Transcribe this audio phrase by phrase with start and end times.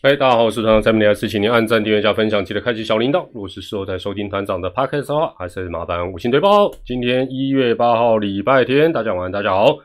[0.00, 3.26] 嗨，大家好，我是团长蔡明，来是请您按赞、订阅加分享，记得开启小铃铛。
[3.34, 6.70] 如果是事后在收听团长的 podcast 的话，还是麻烦五星推报。
[6.86, 9.76] 今天一月八号，礼拜天，大家晚安，大家好。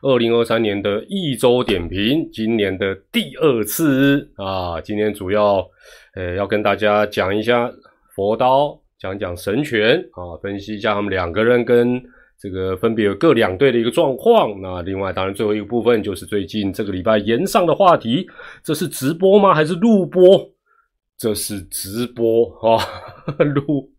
[0.00, 5.56] 二零二三年的一周点评，今年的第二次啊，今天主要
[6.14, 7.70] 呃要跟大家讲一下
[8.14, 12.02] 佛刀，讲讲神拳啊，分析一下他们两个人跟。
[12.40, 14.60] 这个分别有各两队的一个状况。
[14.60, 18.26] 那另外，当然最后一个部分就是最近这个礼拜延上的话题，
[18.62, 19.52] 这是直播吗？
[19.52, 20.22] 还是录播？
[21.18, 22.78] 这是直播啊，
[23.42, 23.90] 录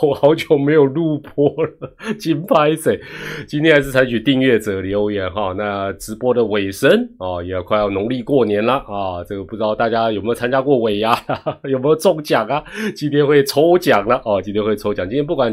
[0.00, 3.00] 我好久没有录播了，金拍谁？
[3.48, 5.52] 今天还是采取订阅者留言哈。
[5.58, 11.18] 那直播的尾声啊，也快要农历过年了啊，这个不知道大家有没有参加过尾牙，
[11.68, 12.62] 有没有中奖啊？
[12.94, 15.04] 今天会抽奖了哦，今天会抽奖。
[15.08, 15.52] 今天不管。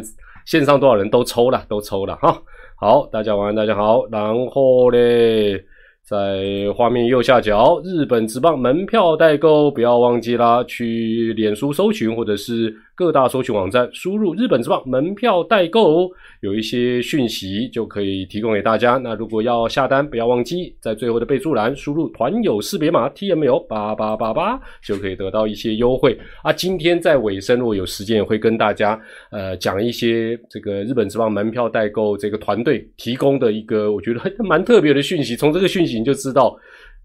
[0.49, 2.41] 线上多少人都抽了，都抽了哈。
[2.75, 4.07] 好，大家晚安，大家好。
[4.11, 5.63] 然后嘞。
[6.01, 6.43] 在
[6.75, 16.09] 画面右下角，日本职棒门票代购，不要忘记啦，去脸书搜寻或者是各大搜寻网站输入“日本之棒门票代购”，
[16.41, 18.97] 有一些讯息就可以提供给大家。
[18.97, 26.51] 那如果要下单，不要忘记在最后的备注栏输入团友识别码 T M L 八八八八，就可以得到一些优惠啊。
[26.51, 28.99] 今天在尾声，如果有时间，也会跟大家
[29.31, 35.35] 呃讲一些这个日本之棒门票代购这个团队提供的一个我觉得蛮特别的讯息。
[35.35, 35.99] 从这个讯息。
[35.99, 36.55] 你就知道，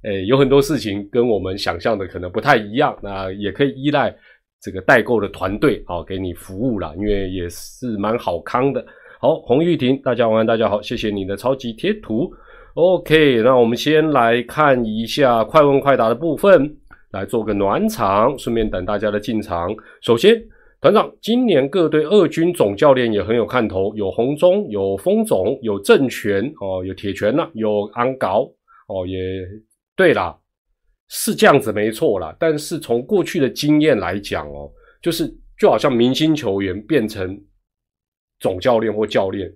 [0.03, 2.97] 诶，有很多事情跟我们想象的可能不太一样。
[3.03, 4.15] 那也可以依赖
[4.65, 8.83] 这个代购的团队啊，给你服务了，因为也是蛮好康的。
[9.21, 12.33] 好，洪玉婷，大家晚安，大家好，谢谢你的超级贴图。
[12.73, 16.75] OK，那我们先来看一下快问快答的部分，
[17.13, 19.69] 来做个暖场，顺便等大家的进场。
[20.01, 20.43] 首先，
[20.81, 28.51] 团长，今年各队二军总教练也很有看头，有洪忠，有风总，有郑权哦，有铁拳呐，有安搞。
[28.89, 29.19] 哦，也
[29.95, 30.35] 对啦，
[31.09, 32.35] 是这样子没错啦。
[32.39, 34.71] 但是从过去的经验来讲哦，
[35.03, 35.27] 就是
[35.59, 37.41] 就好像明星球员变成
[38.41, 39.51] 总教练或教练，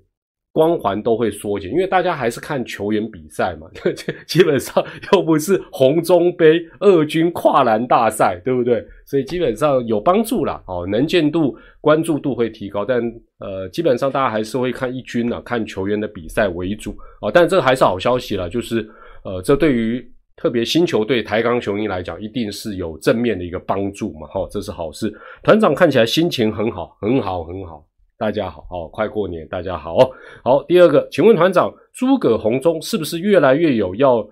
[0.52, 3.66] 光环都会缩减，因为大家还是看球员比赛嘛。
[4.26, 8.84] 基本上又不是红中杯二军跨栏大赛，对不对？
[9.06, 10.62] 所以基本上有帮助啦。
[10.66, 13.00] 哦，能见度、关注度会提高，但
[13.38, 17.30] 呃，基本上大家还是会看一军啊，看球员的比赛为主啊。
[17.32, 18.88] 但这还是好消息了，就是。
[19.24, 20.00] 呃，这对于
[20.40, 25.12] 特别新球队台钢雄鹰来讲，一定是有正面的一个帮助嘛，哈，这是好事。
[25.42, 27.84] 团长看起来心情很好，很好，很好。
[28.16, 30.10] 大家好，哦，快过年，大家好，哦
[30.44, 30.62] 好。
[30.62, 34.26] 第二个，请问团长，诸葛红中是不是越来越有要？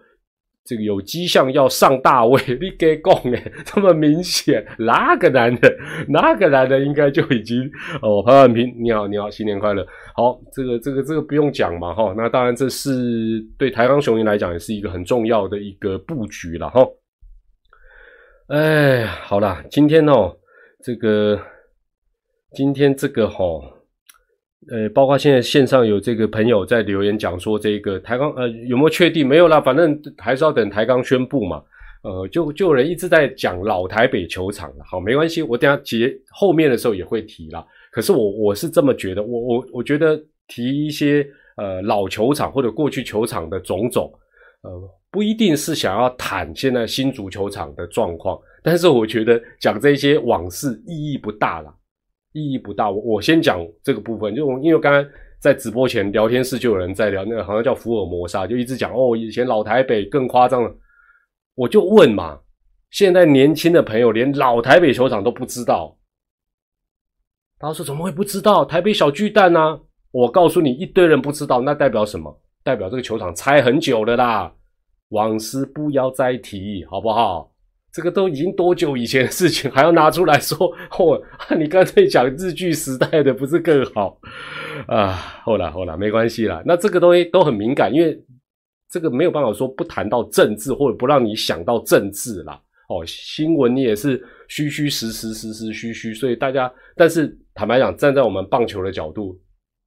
[0.66, 5.72] 这个有迹象要上大位， 你给讲诶，这么明显，哪个男的，
[6.08, 7.70] 哪个男的应该就已经
[8.02, 9.86] 哦，潘万平，你好，你好，新年快乐。
[10.16, 16.84] 好，这个这个这个不用讲嘛，哈，那当然这是对台钢雄鹰来讲也是一个很重要的一个布局了，哈。
[18.48, 20.36] 哎，好了，今天哦，
[20.82, 21.40] 这个
[22.54, 23.75] 今天这个哈。
[24.70, 29.26] 呃，包括现在线上有这个朋友在留言讲说，这个台钢呃有没有确定？
[29.26, 31.62] 没有啦，反正还是要等台钢宣布嘛。
[32.02, 34.84] 呃，就就有人一直在讲老台北球场了。
[34.84, 37.64] 好，没关系，我等下结后面的时候也会提啦。
[37.90, 44.12] 可是我我是这么觉得，我我我觉得提一些呃老球场或者过去球场的种种，
[44.62, 44.70] 呃，
[45.10, 51.74] 不一定是想要谈现在新足球场的状况，但是我觉得讲这些往事意义不大了。
[52.36, 55.04] 意义不大，我我先讲这个部分，就因为刚刚
[55.40, 60.76] 在直播前聊天室就有人在聊，那个好像叫福尔摩沙，就一直讲哦，以前老台北更夸张了，
[61.54, 62.38] 我就问嘛，
[62.90, 65.96] 现在年轻的朋友连老台北球场都不知道，
[67.58, 68.66] 他说怎么会不知道？
[68.66, 69.80] 台北小巨蛋呢？
[70.10, 72.38] 我告诉你，一堆人不知道，那代表什么？
[72.62, 74.52] 代表这个球场拆很久了啦，
[75.10, 77.50] 往事不要再提，好不好？
[77.96, 80.70] 这个都已经多久以前的事情，还要拿出来说？
[80.90, 81.18] 嚯
[81.56, 84.20] 你刚才讲日剧时代的不是更好
[84.86, 85.12] 啊？
[85.42, 86.62] 后来后来没关系啦。
[86.66, 88.22] 那这个东西都很敏感，因为
[88.90, 92.60] 这个没有办法说不谈到政治，或者不让你想到政治啦。
[92.90, 99.40] 哦，新闻你也是虚虚实实实实虚虚，所以大家，但是坦白讲，站在我们棒球的角度，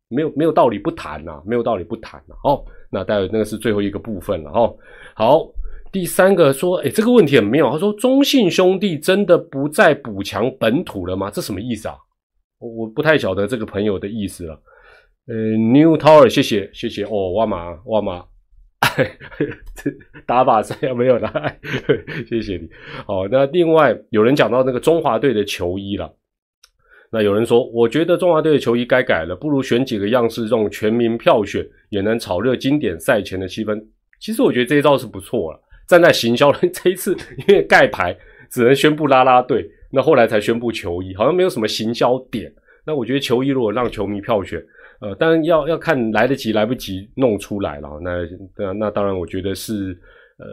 [0.07, 2.33] 没有没有道理不谈呐，没有道理不谈呐。
[2.43, 4.75] 哦，那待会那个是最后一个部分了哦。
[5.13, 5.47] 好。
[5.91, 7.71] 第三个说，哎，这个问题很妙。
[7.71, 11.31] 他说，中信兄弟真的不再补强本土了吗？
[11.31, 11.95] 这什么意思啊？
[12.59, 14.61] 我不太晓得这个朋友的意思了。
[15.27, 18.25] 呃，New Tower，谢谢谢谢哦，哇马哇马，
[20.27, 21.31] 打靶赛没有了，
[22.27, 22.67] 谢谢你。
[23.05, 26.13] 好，那另外有人讲到那个中华队的球衣了。
[27.11, 33.83] 那有人说，我觉得中华队的球衣该改了，不如选几个样式，用全民票选，也能炒热经典赛前的气氛。
[34.19, 35.59] 其实我觉得这一招是不错了。
[35.89, 38.15] 站在行销这一次， 因为盖牌
[38.49, 42.53] 只能宣布啦啦队，那后来才宣布球衣，好像没有什么行销点。
[42.85, 44.63] 那我觉得球衣如果让球迷票选，
[45.01, 47.89] 呃，当然要要看来得及来不及弄出来了。
[48.03, 48.11] 那
[48.55, 49.97] 那那当然，我觉得是
[50.37, 50.45] 呃，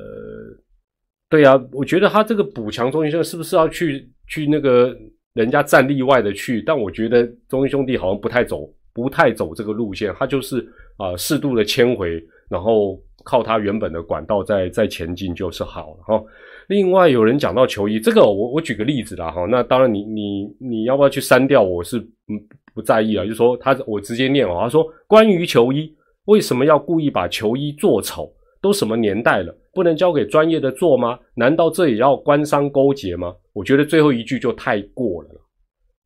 [1.29, 4.97] 对啊，我觉得他这个补强中心兄是不是要去去那个
[5.35, 6.63] 人家站例外的去？
[6.63, 10.67] 但我觉得中心兄弟好像不太走不太走这个路线，他就是
[10.97, 16.25] 啊适度的迁回，然后靠他原本的管道再再前进就是好了哈。
[16.69, 19.45] 另外有人讲到球衣，这个我我举个例子啦哈。
[19.51, 21.63] 那当然你你你要不要去删掉？
[21.63, 22.41] 我是嗯。
[22.77, 24.59] 不在意啊，就说他，我直接念哦。
[24.61, 25.91] 他说：“关于球衣，
[26.27, 28.31] 为什么要故意把球衣做丑？
[28.61, 31.19] 都什么年代了，不能交给专业的做吗？
[31.35, 35.31] 难道这也要官商勾结吗？”我觉得最后一句就太过了。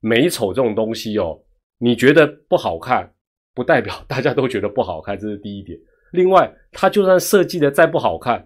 [0.00, 1.36] 美丑这种东西哦，
[1.80, 3.12] 你觉得不好看，
[3.52, 5.76] 不代表大家都觉得不好看，这是第一点。
[6.12, 8.44] 另外，他就算设计的再不好看，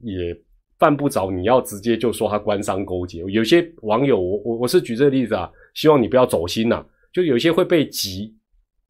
[0.00, 0.36] 也
[0.78, 3.20] 犯不着你要直接就说他官商勾结。
[3.28, 6.84] 有些网友，我我我是举这个例子啊，希望你不要走心呐。
[7.12, 8.34] 就有些会被急，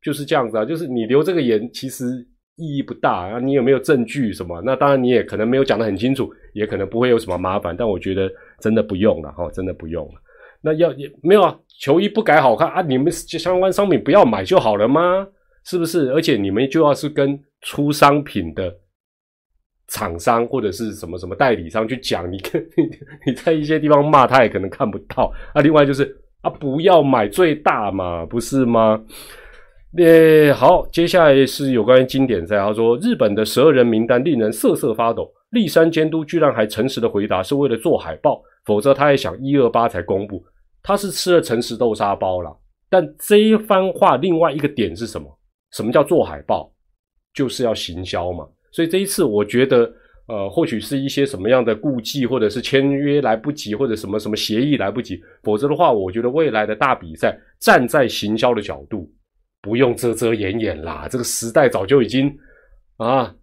[0.03, 0.65] 就是这样子啊。
[0.65, 2.27] 就是你留这个言，其实
[2.57, 3.39] 意义不大啊。
[3.39, 4.63] 你有没有证据什么？
[4.65, 7.77] 那当然你也可能没有讲得很清楚，也可能不会有什么麻烦。
[7.77, 8.31] 但我觉得
[8.61, 10.15] 真的不用了哈，真的不用了。
[10.63, 15.27] 那要也没有啊，球衣不改好看啊，你们相关商品不要买就好了吗？
[15.65, 16.11] 是不是？
[16.13, 18.75] 而且你们就要是跟出商品的
[19.89, 22.89] 厂商或者是什么什么代理商去讲，你跟你
[23.27, 25.61] 你在一些地方骂他也可能看不到啊。
[25.63, 26.19] 另外就是。
[26.43, 29.01] 啊，不要买最大嘛，不是吗？
[29.97, 32.59] 呃，好，接下来是有关于经典赛。
[32.59, 35.33] 他说，日本的十二人名单令人瑟瑟发抖。
[35.51, 40.45] 立山监督居然还诚实的回答，是为了做海报，否则他也想一二八才公布。
[40.83, 42.53] 他是吃了诚实豆沙包了。
[42.91, 45.39] 但这一番话另外一个点是什么？
[45.73, 46.73] 什么叫做海报？
[47.35, 48.47] 就是要行销嘛。
[48.71, 49.93] 所以这一次，我觉得。
[50.29, 59.11] 呃，或许是一些什么样的顾忌，或者是签约来不及，或者什么什么协议来不及，否则的话，我觉得未来的大比赛，站在行销的角度，
[59.61, 61.09] 不用遮遮掩掩啦。
[61.11, 62.33] 这个时代早就已经
[62.99, 63.35] 啊，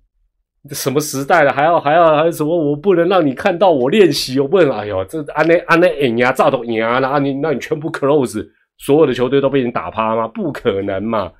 [0.71, 2.57] 什么时代了，还要还要还什么？
[2.57, 4.71] 我不能让你看到我练习，我问。
[4.71, 8.43] 哎呦，这安内安内赢呀，炸都赢啊，那你那你全部 close，
[8.77, 10.27] 所有的球队都被你打趴吗？
[10.29, 11.31] 不可能嘛。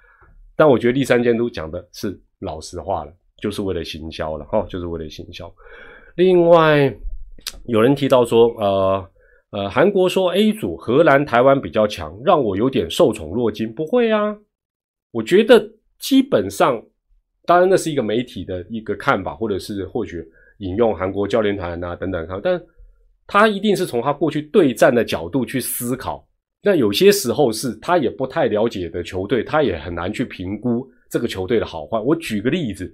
[0.59, 3.13] 但我觉得第三监督讲的是老实话了。
[3.41, 5.49] 就是为了行销了哈，就是为了行销。
[6.15, 6.93] 另外，
[7.67, 9.09] 有人提到说，呃
[9.51, 13.73] 呃，韩国说 A 组荷兰、台湾比较强，让我有点受宠若惊。
[13.73, 14.37] 不会啊，
[15.11, 16.83] 我觉得基本上，
[17.45, 20.21] 当然那是一个媒体的一个看法，或者是或许
[20.57, 22.61] 引用韩国教练团啊等等看，但
[23.25, 26.27] 他一定是从他过去对战的角度去思考。
[26.61, 31.99] 那有些时候是他也不太了解的球队，他也很难去评估这个球队的好坏。
[31.99, 32.93] 我举个例子。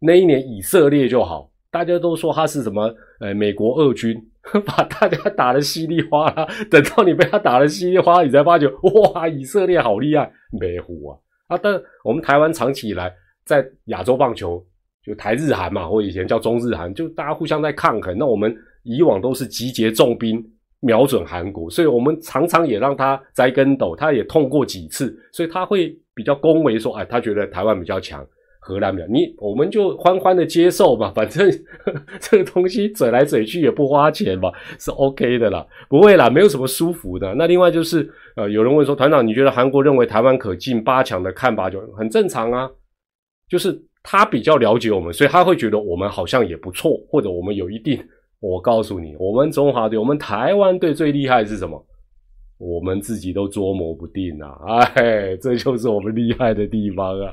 [0.00, 2.94] 那一年以色列就好，大家都说他是什么？
[3.18, 4.16] 呃，美国二军
[4.64, 6.46] 把大家打得稀里哗啦。
[6.70, 8.68] 等到你被他打得稀里哗啦，你才发觉
[9.12, 11.18] 哇，以色列好厉害，没胡啊！
[11.48, 13.12] 啊，但我们台湾长期以来
[13.44, 14.64] 在亚洲棒球，
[15.02, 18.16] 就台日韩嘛，或以前叫中日韩，就大家互相在抗衡。
[18.16, 20.40] 那我们以往都是集结重兵
[20.80, 28.26] 瞄准韩国，所以我们常常也让他栽跟斗，他也痛过几次，所以他会比较恭维说，哎，他觉得台湾比较强。
[28.60, 31.10] 荷兰没有你，我们就欢欢的接受吧。
[31.16, 31.50] 反正
[32.20, 35.66] 这个东西嘴来嘴去也不花钱嘛，是 OK 的啦。
[35.88, 37.34] 不会啦，没有什么舒服的。
[37.34, 38.06] 那另外就是，
[38.36, 42.68] 呃，有人问说，团长，你觉得韩国认为台湾可进八强的看法就很正常啊？
[43.48, 47.98] 就是他比较了解我们，所以他会觉得我们好像也不错，或者我们有一定。
[48.40, 51.84] 我告诉你，我们中华队，我们台湾队最厉害是什么？
[52.58, 54.82] 我们自己都捉摸不定啊！
[54.96, 57.32] 哎，这就是我们厉害的地方啊！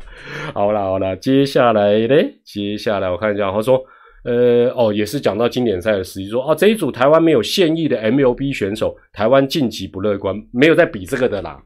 [0.54, 2.16] 好了好了，接下来呢？
[2.44, 3.84] 接下来我看一下，他说，
[4.24, 11.60] 呃，哦，也是讲到经典赛的时机，说啊，这一组台湾没有现役的 MLB 选手，台湾晋级不乐观，没有在比这个的啦，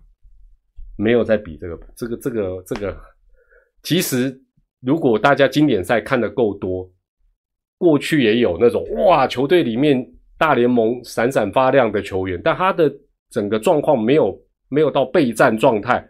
[0.98, 2.98] 没有在比这个，这个这个这个，
[3.84, 4.42] 其实
[4.82, 6.90] 如果大家经典赛看的够多，
[7.80, 10.08] 过去也有那种哇，球队里面
[10.38, 12.94] 大联盟闪闪发亮的球员，但他的。
[13.32, 14.36] 整个状况没有
[14.70, 16.04] 没有到备战状态，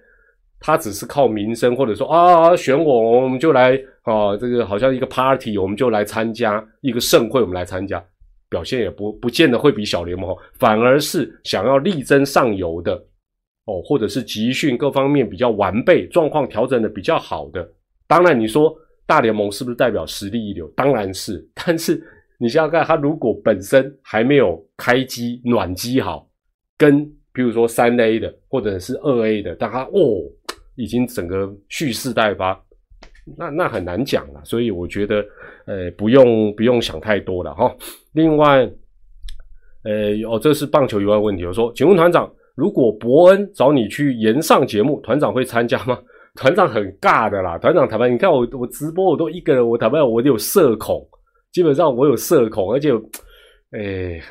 [0.58, 8.02] 他只是靠名声，或者说啊选我，我们就来啊这个好像一个 party，我们就来参加一个盛会，我们来参加，
[8.50, 12.94] 表现也不不见得会比小联盟好，反而是想要力争上游的
[13.66, 17.70] 哦，或者是集训各方面比较完备，状况调整的比较好的。
[18.08, 18.74] 当然你说
[19.10, 20.68] 大联盟是不是代表实力一流？
[20.76, 22.00] 当然是，但是
[22.38, 26.30] 你想想看，他如果本身还没有开机暖机好。
[26.78, 30.24] 跟比如说三 A 的或者是二 A 的，但他哦
[30.76, 32.58] 已经整个蓄势待发，
[33.36, 34.40] 那那很难讲了。
[34.46, 35.26] 所以我觉得，
[35.66, 37.76] 呃，不用不用想太多了哈。
[38.14, 38.60] 另外，
[39.84, 41.46] 呃，哦，这是棒球以外问题。
[41.46, 46.00] 我说，请问团长，如果伯恩找你去延上节目，团长会参加吗？
[46.40, 51.06] 团长很尬的啦，团长坦白，你看我我直播我都一个人，我坦白我有社恐，
[51.52, 52.94] 基本上我有社恐，而且，
[53.72, 54.22] 哎，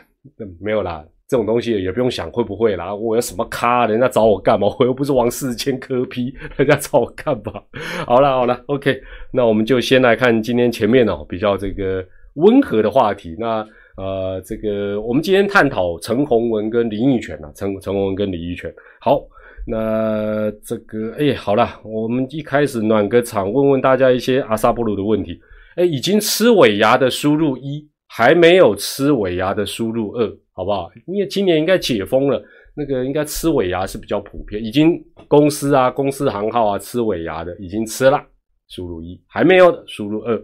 [0.59, 1.05] 没有啦。
[1.29, 4.67] 这种东西也不用想会不会啦，我有什么咖，人家找我干嘛？
[4.81, 7.63] 我又不是王世坚科批，人家找我干嘛？
[8.07, 8.99] 好了好了，OK，
[9.31, 12.03] 那我们就先来看今天前面哦比较这个
[12.37, 13.37] 温和的话题。
[13.39, 13.63] 那
[13.99, 18.73] 呃，这个我们今天探讨陈宏文跟林奕泉啊，陈陈宏文跟李奕泉。
[18.99, 19.21] 好，
[19.69, 25.39] 那这个哎，好了，我们一开始暖个场，问问大家一些阿萨布鲁的问题。
[25.77, 30.39] 哎，已经吃尾牙的输入一，还没有吃尾牙的输入二。
[30.53, 30.91] 好不好？
[31.07, 32.43] 因为今年应该解封了，
[32.75, 38.21] 那个应该吃尾牙是比较普遍，已经公司啊、公司行号啊吃尾牙的已经吃了，
[38.69, 40.43] 输入一还没有的输入二，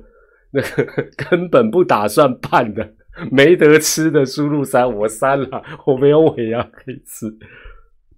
[0.52, 2.88] 那个根本不打算办的
[3.32, 7.26] 没得吃的输入三，我删了，我没有尾牙可以吃。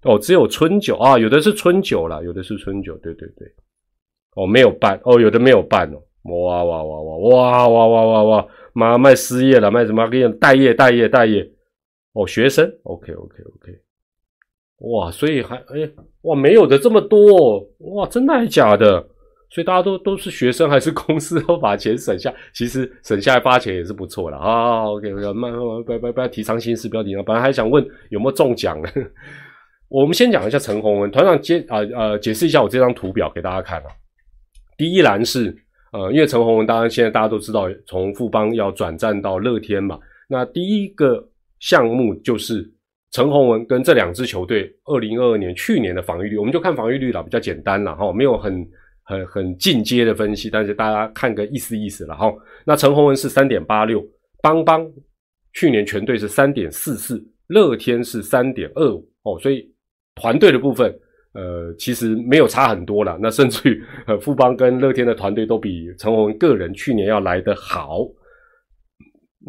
[0.06, 3.46] 哦，只有春酒啊，有的是春酒了，有的是春酒，对对对。
[4.34, 10.06] 哦，没有办哦，有的没有办哦，哇哇哇哇哇哇哇哇哇，妈卖失业了，卖什么？
[10.08, 11.50] 给你待业待业待业。
[12.12, 13.78] 哦，学生，OK OK OK，
[14.78, 15.90] 哇，所以还哎
[16.22, 19.06] 哇，没有的这么多哇，真的还是假的？
[19.48, 22.34] 所以大家都都是学生还是公司 都把钱省下？
[22.52, 24.90] 其实省下来发钱也是不错的啊。
[24.90, 25.52] OK OK，慢慢
[25.84, 27.25] 不要不要不要提倡心事，不要提倡。
[27.25, 28.88] 本来还想问有没有中奖呢？
[29.88, 33.87] 我们先讲一下陈宏文团长接啊呃解释一下我这张图表给大家看啊。
[34.76, 35.57] 第一栏是
[35.93, 41.28] 呃，因为陈宏文当然现在大家都知道从富邦要转战到乐天嘛，那第一个。
[41.59, 42.71] 项目就是
[43.12, 48.69] 陈宏文跟这两支球队二零二二年去年的防御率，我们就看防御率了，比较简单了哈，没有很
[49.05, 52.31] 很很进阶的分析，但是大家看个意思意思了哈。
[52.66, 54.07] 那陈宏文是三点八六，
[54.43, 54.87] 邦邦
[55.55, 59.66] 去年全队是三点四四，乐天是三点二五哦，所以
[60.16, 60.92] 团队的部分
[61.32, 68.00] 呃其实没有差很多了，那甚至于呃富邦跟乐天的团队都比陈宏文个人去年要来得好。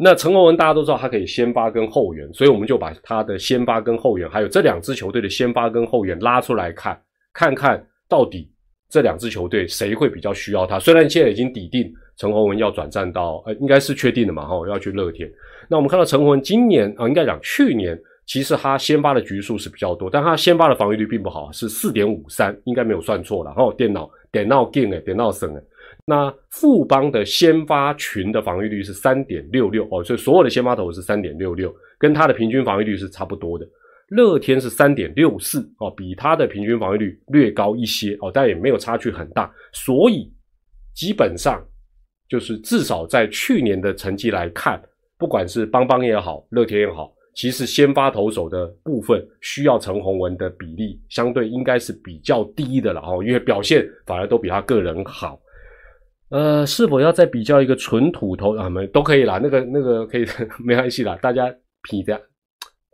[0.00, 6.96] 那陈宏文大家都知道，他可以先发跟后援，所以我们就把他的先发跟后援，还有这两支球队的先发跟后援拉出来看，
[7.32, 8.48] 看看到底
[8.88, 10.78] 这两支球队谁会比较需要他。
[10.78, 15.28] 虽然现在已经抵定陈宏文要转战到，呃，应该是确定的嘛，哈，要去乐天。
[15.68, 17.98] 那我们看到陈宏文今年啊，应该讲去年，
[18.28, 23.50] 其实他先发的局数是比较多，但他先发的防御率并不好，是四点五三，应该没有算错了。
[23.54, 25.62] 哈，电脑点闹 game 哎，点闹省哎。
[26.04, 33.66] 那富邦的先发群的防御率是三点六六哦，所以所有的先发投是三点六六，跟他的平均防御率是差不多的。
[34.08, 39.50] 乐天是三点六四哦，比他的平均防御率略高一些哦，但也没有差距很大。
[39.72, 40.30] 所以
[40.94, 41.62] 基本上
[42.28, 44.78] 就是至少在去年的成绩来看，
[45.18, 55.38] 不管是邦邦也好，乐天也好，其实先发投手的部分需要陈宏文的比例相对应该是比较低的了哦，因为表现反而都比他个人好。
[56.30, 58.68] 呃，是否要再比较一个纯土头啊？
[58.68, 60.26] 没都可以啦，那个那个可以
[60.58, 61.48] 没关系啦，大家
[61.88, 62.20] 品着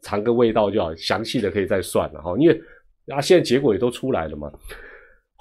[0.03, 0.95] 尝个味道就好。
[0.95, 2.61] 详细的可以再算了哈，因为
[3.09, 4.53] 啊，现在结果也都出来了嘛。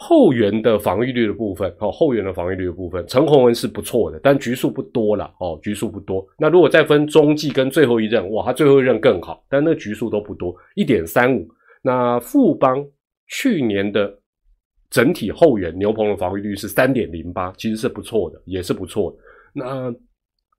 [0.04, 6.28] 后援的防御率的部分，哦，后援的防御率的部分，陈宏文是不错的，但局数不多了哦，局数不多。
[6.38, 11.48] 那如果再分中继跟最后一任，哇，他最后一任更好，但那局数都不多，一点三五。
[11.82, 12.86] 那富邦
[13.28, 14.20] 去年的。
[14.94, 19.18] 整体后援牛棚的防御率是三点零八，其实是不错的，也是不错的。
[19.52, 19.92] 那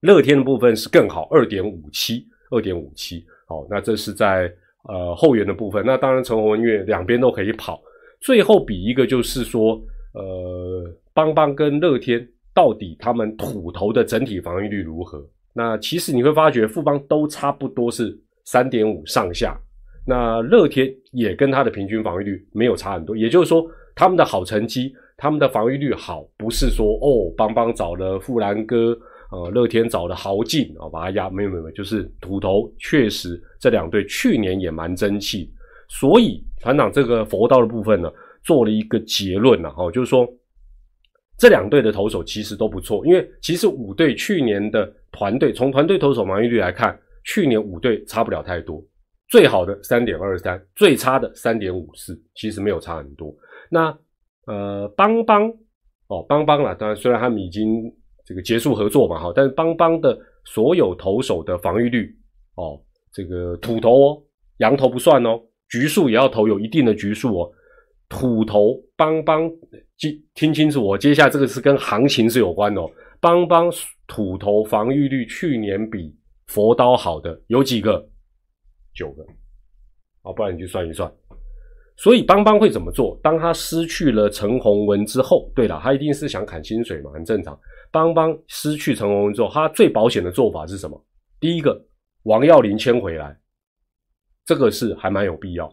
[0.01, 3.25] 乐天的部分是更好，二点五七，二点五七。
[3.47, 4.53] 好，那这是在
[4.89, 5.87] 呃后援的部分。
[5.87, 7.81] 那当然，陈宏文因为两边都可以跑，
[8.25, 9.79] 最后比一个就是说，
[10.15, 15.23] 呃，邦邦跟乐天到底他们土头的整体防御率如何？
[15.53, 19.55] 那其实你会发觉富邦都差不多是三点五上下，
[20.07, 23.65] 那乐天也跟他的平均防御率没有差很多，也就是说。
[23.97, 28.89] 他们的好成绩，他们的防御率好，不是说哦，邦邦找了富兰哥，
[29.31, 35.49] 呃，乐天找了豪进啊，把他压，没有没有，就是土头确实这两队去年也蛮争气，
[35.89, 38.11] 所以团长这个佛道的部分呢，
[38.43, 40.29] 做了一个结论了哈，就是说
[41.39, 48.83] 这两队的投手其实都不错，因为其实五队去年的团队从团队投手防御率来看，去年五队差不了太多，
[49.29, 53.35] 最好的三点二三，最差的三点五四，其实没有差很多。
[53.71, 53.97] 那
[54.47, 55.51] 呃，邦邦
[56.09, 57.93] 哦，邦邦啦，当然虽然他们已经
[58.25, 62.15] 这个结束合作嘛，哈，但是邦邦的所有投手的防御率
[62.57, 64.23] 哦，这个土头哦，
[64.59, 65.41] 羊头不算哦，
[65.75, 67.51] 局数也要投有一定的局数哦，
[68.09, 69.51] 土头邦邦
[69.97, 72.89] 记听清楚哦，接下来这个是跟行情是有关的哦，
[73.21, 73.69] 邦邦
[74.07, 76.15] 土头防御率去年比
[76.47, 78.09] 佛刀好的有几个？
[78.95, 79.25] 九个，
[80.23, 81.13] 啊，不然你去算一算。
[81.97, 83.19] 所以邦邦会怎么做？
[83.21, 87.59] 当他失去了陈宏文之后，对了，他一定是想砍薪水嘛，很正常。
[87.91, 91.05] 邦邦失去陈宏文之后，他最保险的做法是什么？
[91.41, 91.85] 第一个，
[92.23, 93.37] 王耀林签回来，
[94.45, 95.73] 这个是还蛮有必要。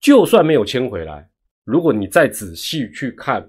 [0.00, 1.28] 就算没有签回来，
[1.64, 3.48] 如果你再仔细去看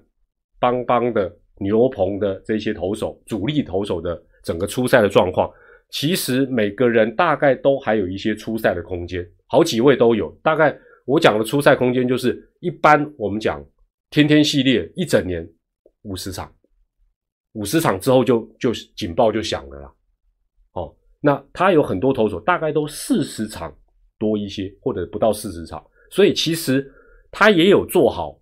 [0.58, 5.50] 邦邦的牛棚的这些投手、主力投手的整个出赛的状况，
[5.90, 10.76] 其实每个人大概都还有一些出赛的空间，好几位都有，大概。
[11.04, 13.60] 我讲的出赛空间就是一般我们讲
[14.10, 15.44] 天天系列一整年
[16.02, 16.54] 五十场，
[17.54, 19.92] 五十场之后就就警报就响了啦。
[20.74, 23.76] 哦，那他有很多投手大概都四十场
[24.22, 26.88] 多一些，或者不到四十场，所以其实
[27.30, 28.40] 他也有做好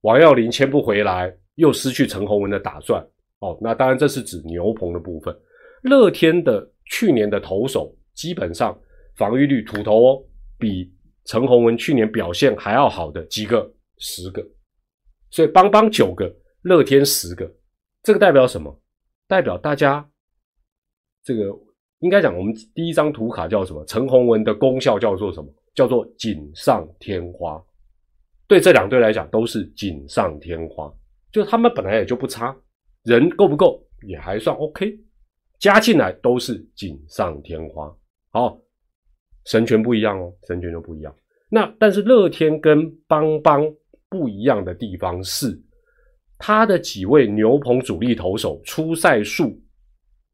[0.00, 3.06] 王耀林签不回来又失去陈宏文的打算。
[3.40, 5.36] 哦，那当然这是指牛棚的部分。
[5.82, 8.78] 乐天的去年的投手基本上
[9.16, 10.24] 防御率土投哦
[10.58, 10.90] 比。
[11.26, 14.42] 陈宏文去年表现还要好的几个，十个，
[15.30, 17.48] 所以邦邦九个，乐天十个，
[18.02, 18.74] 这个代表什么？
[19.28, 20.10] 代表大家
[21.22, 21.52] 这个
[22.00, 23.84] 应该讲，我们第一张图卡叫什么？
[23.86, 25.48] 陈宏文的功效叫做什么？
[25.74, 27.62] 叫做锦上添花。
[28.46, 30.92] 对这两队来讲都是锦上添花，
[31.32, 32.54] 就他们本来也就不差，
[33.04, 34.98] 人够不够也还算 OK，
[35.58, 37.90] 加进来都是锦上添花。
[38.30, 38.60] 好。
[39.46, 41.12] 神权不一样哦，神权就不一样。
[41.48, 43.64] 那但是乐天跟邦邦
[44.10, 45.58] 不一样的地方是，
[46.36, 49.58] 他的几位牛棚主力投手出赛数，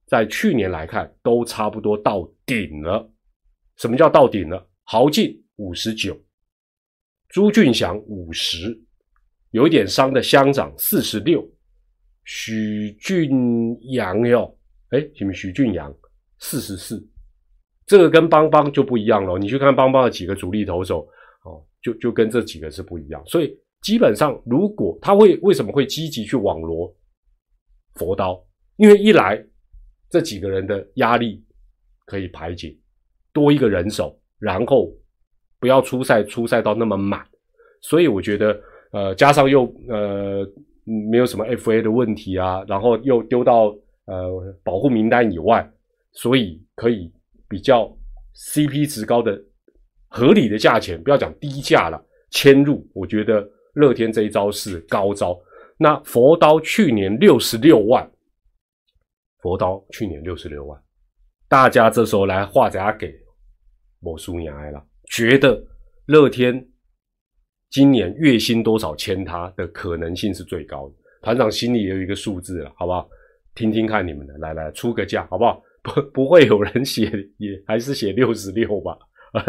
[0.07, 3.11] 在去年来看都差不多到顶了。
[3.77, 4.67] 什么叫到顶了？
[4.85, 6.17] 豪进五十九，
[7.29, 8.81] 朱俊祥五十，
[9.51, 11.47] 有一点伤的乡长四十六，
[12.25, 14.57] 许俊阳哟，
[14.91, 15.95] 哎，什么许俊阳
[16.39, 17.05] 四十四。
[17.85, 21.07] 这个跟邦邦就不一样了，你去看邦邦的几个主力投手，
[21.45, 23.23] 哦，就就跟这几个是不一样。
[23.27, 26.93] 所以基本上，如果他会为什么会积极去网罗
[27.95, 28.43] 佛刀？
[28.77, 29.45] 因为一来
[30.11, 31.43] 这几个人的压力
[32.05, 32.77] 可以排解，
[33.33, 34.93] 多一个人手，然后
[35.61, 37.25] 不要出赛出赛到那么满。
[37.81, 38.61] 所以我觉得，
[38.93, 40.47] 呃，加上又呃
[40.85, 43.75] 没有什么 FA 的问题啊，然后又丢到
[44.07, 45.71] 呃保护名单以外，
[46.13, 47.13] 所以可以。
[47.49, 47.89] 比较
[48.35, 49.41] CP 值高的
[50.09, 55.39] 合理的价钱，不要讲低价了，迁入，我觉得乐天这一招是高招。
[55.79, 58.05] 那佛刀去年六十六万，
[59.47, 60.77] 佛刀去年六十六万，
[61.49, 63.15] 大家这时候来画家给
[64.01, 65.65] 某叔娘来了，觉得
[66.07, 66.69] 乐天
[67.71, 70.95] 今年月薪多少签他的可能性是最高的。
[71.23, 73.09] 团长心里也有一个数字了，好不好？
[73.55, 75.63] 听听看你们的，来来出个价，好不好？
[75.81, 77.05] 不不会有人写，
[77.39, 78.99] 也还是写六十六吧。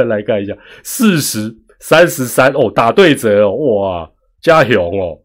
[0.06, 5.20] 来看一下，四十三十三哦，打对折哦，哇，加油哦，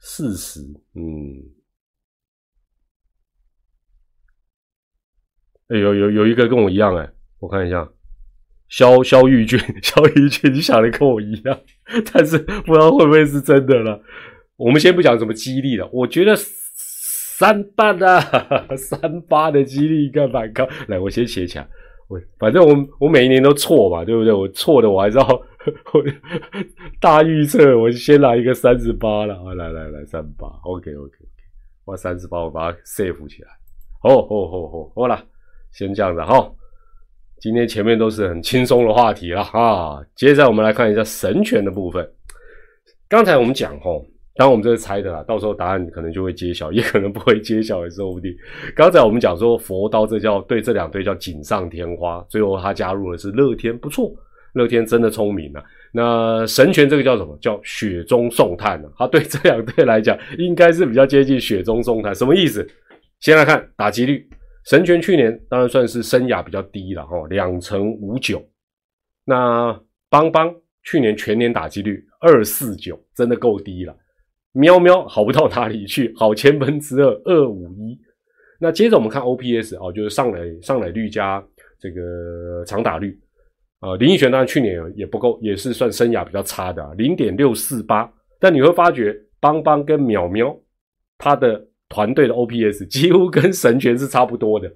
[0.00, 0.60] 四十，
[0.94, 1.36] 嗯，
[5.78, 7.08] 有有有一个跟我一样哎，
[7.40, 7.88] 我看一下，
[8.68, 11.58] 肖肖玉俊， 肖玉俊，你想的跟我一样，
[12.12, 14.00] 但是不知道会不会是真的了。
[14.56, 16.34] 我们先不讲什么激励了，我觉得。
[17.34, 20.68] 三八啊，三八的 几率应该蛮高。
[20.86, 21.66] 来，我先写起来。
[22.06, 24.32] 我反正我我每一年都错嘛，对不对？
[24.32, 26.04] 我错的我还是要我
[27.00, 29.34] 大预测，我先来一个三十八了。
[29.54, 31.16] 来来来，三八，OK OK OK，
[31.84, 33.48] 我三十八，我把它 save 起来。
[34.04, 35.24] 哦哦哦哦，好了，
[35.72, 36.50] 先这样子哈。
[37.40, 42.08] 今天前面都是很轻松的话题了哈，接着我们来看一下神权的部分。
[43.08, 44.04] 刚才我们讲吼。
[44.34, 48.34] 当，我们这是猜的啦，到时候答案可能就会揭晓， 也可能不会揭晓，也说不定。
[48.74, 52.24] 刚才我们讲说佛刀，这叫对这两队叫锦上添花。
[52.30, 54.10] 最后他加入的是乐天，不错，
[54.54, 55.62] 乐天真的聪明啊。
[55.92, 57.36] 那神权这个叫什么？
[57.42, 58.88] 叫雪中送炭呢？
[58.96, 62.14] 他对这两队来讲，应该是比较接近雪中送炭。
[62.14, 62.66] 什么意思？
[63.20, 64.26] 先来看打击率，
[64.64, 68.42] 神权去年当然算是生涯比较低了哈，两成五九。
[69.24, 73.96] 那邦邦去年全年打击率二四九，真的够低了。
[74.52, 77.98] 喵喵好不到哪里去，好千分之二二五一。
[78.60, 81.44] 那接着我们看 OPS 哦，就是上垒上垒率加
[81.80, 83.18] 这个长打率
[83.80, 83.96] 啊。
[83.96, 88.08] 林奕泉当然去年也不够，也是算生涯比较差的，零点六四八。
[88.38, 90.56] 但你会发觉邦邦跟淼喵
[91.18, 94.66] 他的团队的 OPS 几乎跟神权是差不多的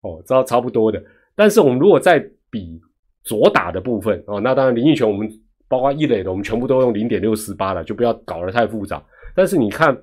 [0.00, 1.02] 哦，知道差不多的。
[1.36, 2.18] 但是我们如果再
[2.50, 2.80] 比
[3.22, 5.28] 左打的部分哦，那当然林奕泉我们
[5.68, 9.02] 包括一垒的，我们全部都用零点六四八了，就不要搞得太复杂。
[9.34, 9.96] 但是你看，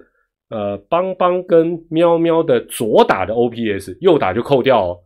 [0.50, 5.00] 呃，邦邦跟喵喵的左打的 OPS，右打就扣掉哦。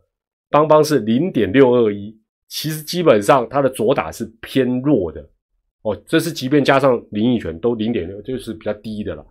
[0.49, 2.15] 邦邦是零点六二一，
[2.47, 5.21] 其实基本上他的左打是偏弱的
[5.81, 9.25] 哦，这是即便加上林奕泉都零点六，就是比较低的了。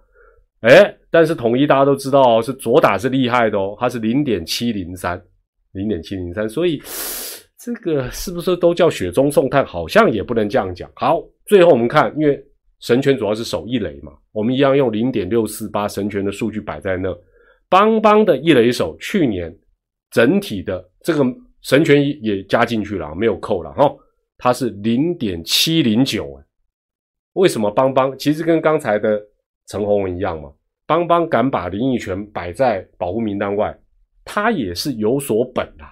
[0.62, 5.20] 哎，但是统一大家都知道哦，是左打是厉害的哦，它是零点七零三，
[5.72, 6.80] 零点七零三，所以
[7.58, 9.66] 这个是不是都叫雪中送炭？
[9.66, 10.88] 好像也不能这样讲。
[10.94, 12.40] 好，最后我们看，因为
[12.78, 17.12] 神权主要是守一垒嘛，我们一样用零点六四八神权的数据摆在那，
[17.68, 19.52] 邦邦的一垒手去年
[20.12, 21.24] 整体的这个
[21.62, 23.92] 神权也加进去了，没有扣了哈，
[24.38, 26.40] 它是零点七零九。
[27.32, 28.16] 为什么邦邦？
[28.16, 29.20] 其实跟刚才的。
[29.68, 30.52] 陈宏文一样嘛，
[30.86, 33.74] 邦邦敢把林奕泉摆在保护名单外，
[34.24, 35.84] 他也是有所本的，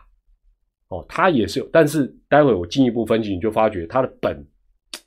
[0.89, 4.45] 哦，他也是有，但是待会我进一步分析，你就发觉他的本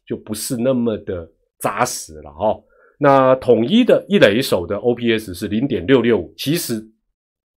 [0.08, 2.60] 就不是那么的扎实了哈。
[2.97, 6.84] 那统一的一垒手的 OPS 是零点六六五，其实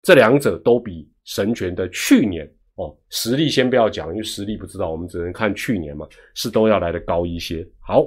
[0.02, 7.66] 这两者都比神权的去年哦实力先不要讲，因为实力不知道，我们只能看去年嘛，是都要来的高一些。
[7.80, 8.06] 好。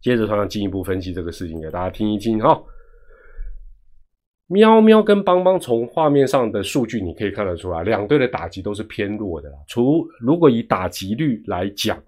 [0.00, 2.62] 接着，同样进一步分析这个事情给大家听一听哈。
[4.46, 9.58] 喵喵跟邦邦从画面上的数据你可以看得出来，两队的打击都是偏弱的啦。
[9.66, 12.02] 除如果以打击率来讲，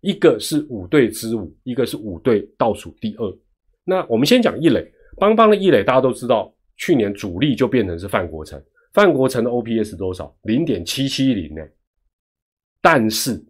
[0.00, 3.38] 一个是五队之五，一个是五队倒数第二。
[3.84, 8.62] 那我们先讲一垒，邦邦的一垒大家都知道，去年主力就变成是范国成，
[8.94, 10.34] 范国成的 OPS 多少？
[10.44, 11.62] 零点七七零呢。
[12.80, 13.44] 但是，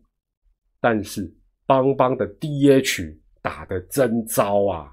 [0.81, 1.33] 但是
[1.65, 3.19] 邦邦的 DH。
[3.43, 4.89] 打的真糟啊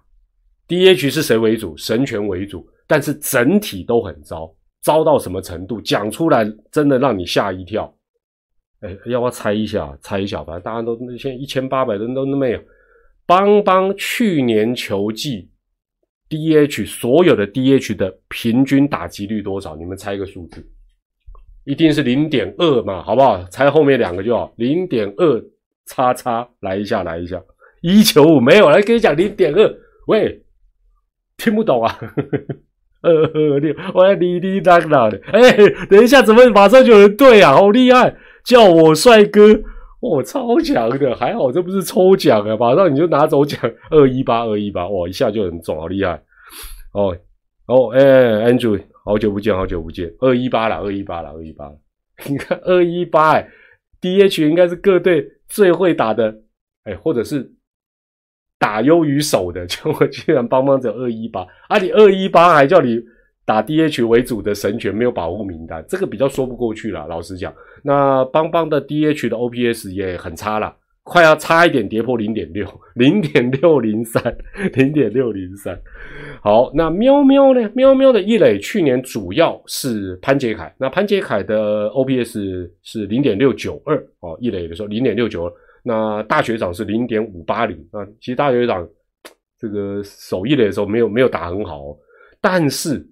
[0.68, 1.78] ！DH 是谁为主？
[1.78, 5.80] 神权为主，但是整体都很糟，糟到什么程度？
[5.80, 7.94] 讲出来真的让你吓一跳。
[8.82, 9.98] 哎，要不要猜一下？
[10.02, 10.58] 猜一下吧。
[10.60, 12.60] 大家都那现在一千八百人都没有。
[13.26, 15.50] 邦邦去年球季
[16.30, 19.76] DH 所有的 DH 的平均打击率多少？
[19.76, 20.66] 你们猜一个数字，
[21.66, 23.44] 一定是零点二嘛，好不好？
[23.46, 25.44] 猜后面两个就好，零点二
[25.86, 27.40] 叉叉，来一下，来一下。
[27.82, 30.44] 一九五没有，来跟你讲零点二，喂，
[31.38, 31.98] 听不懂啊？
[33.02, 35.18] 二二六，我要滴滴答答的。
[35.32, 35.56] 哎，
[35.90, 37.54] 等一下，怎么马上就有人对啊？
[37.54, 38.14] 好厉害，
[38.44, 39.62] 叫我帅哥，
[40.02, 43.58] 哇，超强的，还好这不是抽奖啊，马上你就拿走奖，
[43.90, 46.22] 二一八二一八，哇，一下就很中，好厉害。
[46.94, 47.16] 哦
[47.68, 48.02] 哦，哎
[48.52, 51.72] ，Andrew，好久不见，好久不见，二一八了，二一八了，二一八，
[52.28, 53.48] 你看二一八，哎
[54.02, 56.42] ，DH 应该是各队最会打的，
[56.84, 57.54] 哎，或者是。
[58.60, 63.02] 打优于守的， 就我居然帮帮只有二一八，啊，你二一八还叫你
[63.46, 67.08] 打 DH 为主的神权没有保护名单，这个比较说不过去了。
[67.08, 67.52] 老实讲，
[67.84, 74.22] 那邦邦的 DH 的 OPS 也很差了，快要差一点跌破零点六，零点六零三，
[74.76, 75.80] 零点六零三。
[76.42, 77.72] 好，那喵喵呢？
[77.74, 85.54] 喵喵的易磊去年主要是潘杰凯，那潘杰凯的 OPS 是零点六九二哦，易磊的时候零点六九二。
[85.84, 88.88] 那大学长是零点五八零啊，其实大学长
[89.58, 91.98] 这个守一垒的时候没有没有打很好，
[92.42, 93.06] 但是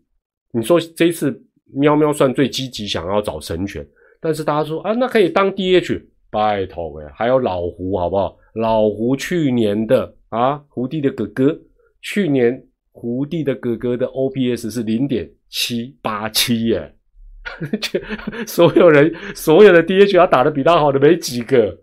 [0.52, 1.42] 你说这次
[1.74, 3.86] 喵喵算最积极想要找神权，
[4.20, 8.38] 但是大家说啊，那可以当 DH，拜托哎，还有老胡好不好？
[8.54, 11.58] 老胡去年的啊，胡弟的哥哥，
[12.02, 16.96] 去年胡弟的哥哥的 OPS 是零点七八七耶，
[18.48, 21.78] 所有人所有的 DH 要打的比他好的没几个。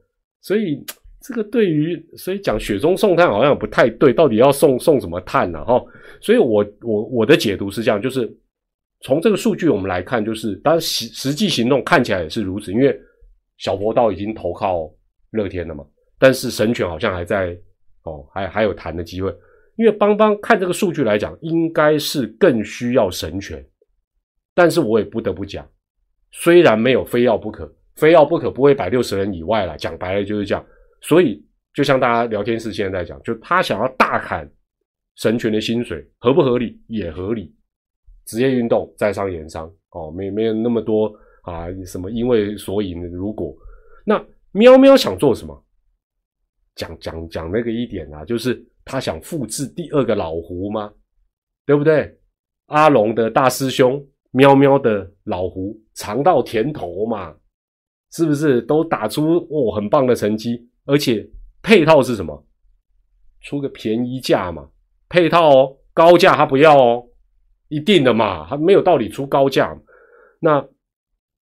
[0.45, 0.85] 所以
[1.23, 5.65] 这个对于，所以讲雪中送炭好像不太对，到底要送送什么炭呢？
[5.65, 5.83] 哈，
[6.21, 8.31] 所以我我我的解读是这样，就是
[9.01, 12.95] 从这个数据我们来看，就是当实实际行动看起来也是如此，因为
[13.57, 14.93] 小佛道已经投靠
[15.31, 15.83] 乐天了嘛，
[16.19, 17.59] 但是神犬好像还在
[18.03, 19.35] 哦，还还有谈的机会，
[19.77, 23.65] 因为邦邦看这个数据来讲，应该是更需要神犬，
[24.55, 25.67] 但是我也不得不讲，
[26.33, 27.75] 虽然没有非要不可。
[27.97, 29.77] 非要不可，不会摆六十人以外了。
[29.77, 30.65] 讲白了就是这样。
[31.01, 34.51] 所以，就像大家聊天室现在在讲，就他想要大砍
[35.17, 36.81] 神权的薪水，合不合理？
[36.89, 37.55] 也合理。
[38.27, 43.55] 职业运动在商言商哦，没没有那么多啊，什么因为所以如果
[44.05, 45.65] 那喵喵想做什么？
[46.75, 50.93] 讲讲讲那个一点啊，就是他想复制第二个老胡吗？
[51.67, 52.19] 对不对？
[52.67, 57.35] 阿龙的大师兄，喵喵的老胡尝到甜头嘛。
[58.15, 60.67] 是不是都打出哦很棒的成绩？
[60.87, 61.29] 而且
[61.63, 62.47] 配套是什么？
[63.43, 64.67] 出个便宜价嘛，
[65.09, 67.05] 配套哦，高价他不要哦，
[67.69, 69.77] 一定的嘛，他没有道理出高价。
[70.41, 70.65] 那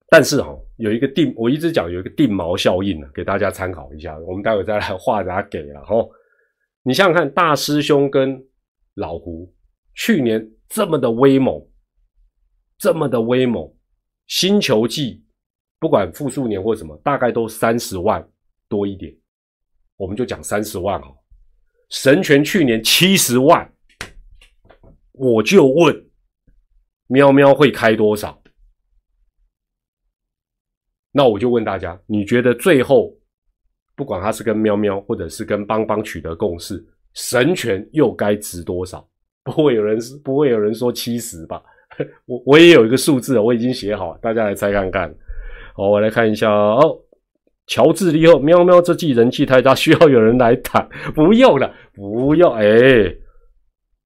[0.08, 4.18] 但是哈，有一个定，我一直讲有一个定锚效应呢，给大家参考一下。
[4.20, 5.96] 我们待会再来画它给了哈。
[6.84, 8.42] 你想想看，大师兄跟
[8.96, 9.54] 老胡
[9.96, 11.62] 去年这么的威猛，
[12.78, 13.72] 这么的威猛，
[14.28, 15.24] 新球季。
[15.82, 18.24] 不管复数年或什么，大概都三十万
[18.70, 19.12] 多一点，
[19.98, 21.18] 我们就讲三十万哦。
[21.90, 23.68] 神权去年七十万，
[25.14, 26.06] 我就问，
[27.08, 28.40] 喵喵会开多少？
[31.12, 33.12] 那我就问大家，你觉得最后，
[33.96, 39.10] 不管他是跟喵喵，或者是跟邦邦取得共识，神权又该值多少？
[39.44, 41.64] 不会有人不会有人说七十吧？
[42.28, 45.12] 我我也有一个数字，我已经写好，大家来猜看看。
[45.74, 46.98] 好，我来看一下哦。
[47.68, 50.88] 乔治利后，喵喵这季人气太大，需要有人来谈。
[51.16, 52.54] 不用了，不用。
[52.54, 52.66] 哎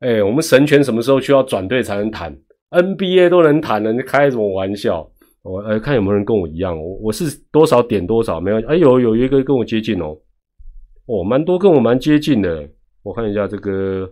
[0.02, 2.36] 哎，我们神权什么时候需要转队才能谈
[2.70, 5.10] ？NBA 都能谈了，你开什么玩笑？
[5.42, 8.58] 我呃看有没有人跟我一样，我我是多少点多少没有？
[8.68, 10.16] 哎有有一个跟我接近哦，
[11.08, 12.68] 哦蛮多跟我蛮接近的。
[13.04, 14.08] 我看一下这个，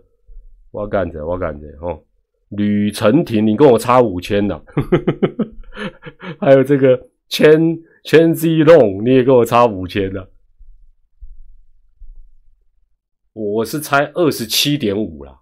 [0.71, 1.99] 我干着我干着哦，
[2.49, 4.59] 吕成廷你跟我差五千呢，
[6.39, 6.99] 还有这个
[7.33, 7.59] 千
[8.03, 10.23] 千 Z long 你也跟我差五千呢，
[13.33, 15.35] 我是猜二十七点五了，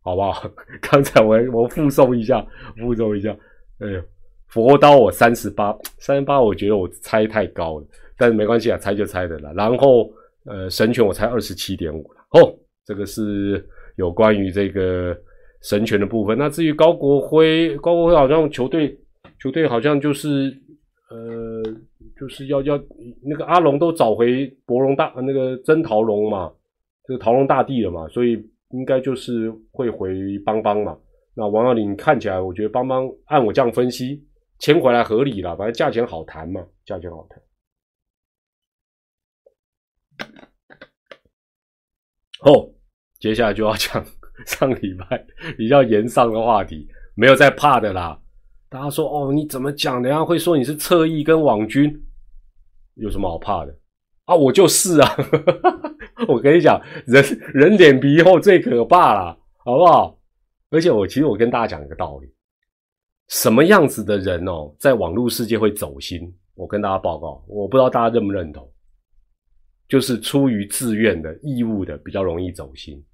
[0.00, 0.50] 好不好？
[0.80, 2.42] 刚才我我附送一下，
[2.78, 3.36] 附送一下，
[3.80, 4.02] 哎呦。
[4.46, 9.52] 佛刀我三十八，三十八，我觉得我猜太高了，但是没关系啊，猜就猜的了。
[9.52, 10.10] 然后，
[10.44, 12.20] 呃，神权我猜二十七点五了。
[12.30, 12.52] 哦，
[12.86, 13.64] 这个是
[13.96, 15.16] 有关于这个
[15.60, 16.36] 神权的部分。
[16.36, 18.98] 那至于高国辉，高国辉好像球队
[19.38, 20.50] 球队好像就是，
[21.10, 21.62] 呃，
[22.18, 22.80] 就是要要
[23.22, 26.52] 那个阿龙都找回博龙大那个真桃龙嘛，
[27.04, 28.32] 这个桃龙大帝了嘛，所以
[28.70, 30.96] 应该就是会回邦邦嘛。
[31.34, 34.24] 那王耀林看起来，我觉得邦邦按我这样分析。
[34.58, 37.42] 签回来合理了，反正价钱好谈嘛，价钱好谈。
[42.42, 42.70] 哦，
[43.18, 44.04] 接下来就要讲
[44.44, 48.20] 上礼拜比较严上的话题，没有在怕的啦。
[48.70, 50.00] 大家说哦，你怎么讲？
[50.00, 51.92] 人家会说你是侧翼跟网军，
[52.94, 53.76] 有什么好怕的
[54.26, 54.34] 啊？
[54.36, 55.08] 我就是啊，
[56.28, 60.16] 我跟你讲，人人脸皮厚最可怕了，好不好？
[60.70, 62.32] 而且我其实我跟大家讲一个道理。
[63.26, 66.32] 什么样子的人哦，在网络世界会走心？
[66.54, 68.70] 我跟大家报告，我不知道大家认不认同，
[69.88, 73.04] 就是出于自愿的、义务的，比较容易走心。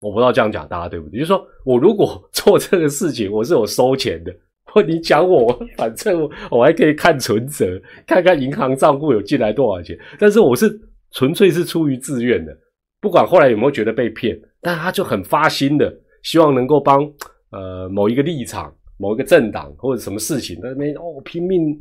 [0.00, 1.20] 我不知道这样讲大家对不对？
[1.20, 4.34] 就是说我如果做这个事情，我是有收钱的，
[4.82, 9.98] 你讲我， 反正我还可以看存折，看看银行账户有进来多少钱。
[10.18, 10.80] 但是我是
[11.12, 12.56] 纯粹是出于自愿的，
[13.00, 17.02] 不管后来有没有觉得被骗，但他就很发心的，希望能够帮
[17.50, 18.74] 呃某一个立场。
[18.96, 21.76] 某一个政党或者什么事情，那边哦拼命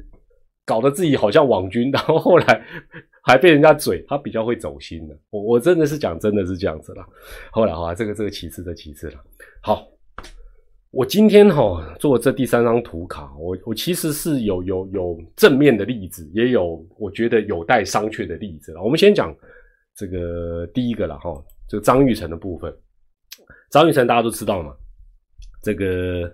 [0.65, 2.65] 搞得自己好像网军，然后后来
[3.21, 5.15] 还被人家嘴，他比较会走心的。
[5.29, 7.06] 我我真的是讲，真的是这样子啦。
[7.51, 9.17] 后来哈，这个这个其次的其次了。
[9.62, 9.86] 好，
[10.93, 18.77] 我今天哈做这第三张图卡，我我其实是有有有正面的例子，也有我觉得有待商榷的例子。
[18.77, 19.36] 我们先讲
[19.95, 21.34] 这个第一个了哈，
[21.67, 22.71] 这个张玉成的部分。
[23.71, 24.71] 张玉成大家都知道嘛，
[25.63, 26.32] 这个。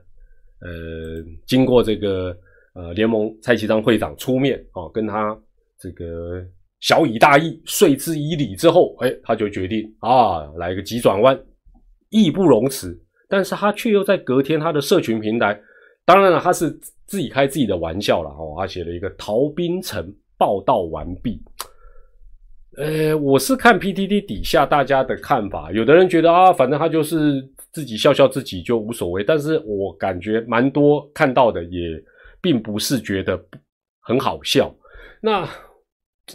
[0.61, 2.37] 呃，经过这个
[2.73, 5.33] 呃联盟蔡其章会长出面啊，跟他
[5.79, 6.45] 这个
[6.81, 11.41] 小以大义，说之以理之后，哎，他就决定啊，来个急转弯，
[12.09, 13.01] 义不容辞。
[13.29, 15.57] 但是他却又在隔天他的社群平台，
[16.03, 16.69] 当然了，他是
[17.05, 21.41] 自己开自己的玩笑了哦，他写了一个逃兵城报道完毕。
[22.77, 27.47] 呃，我是看 PTT 底下大家的看法，有的人觉得啊，反正他就是。
[27.71, 32.03] 自己笑笑自己就无所谓，但是我感觉蛮多看到的也
[32.41, 33.39] 并不是觉得
[33.99, 34.75] 很好笑。
[35.21, 35.47] 那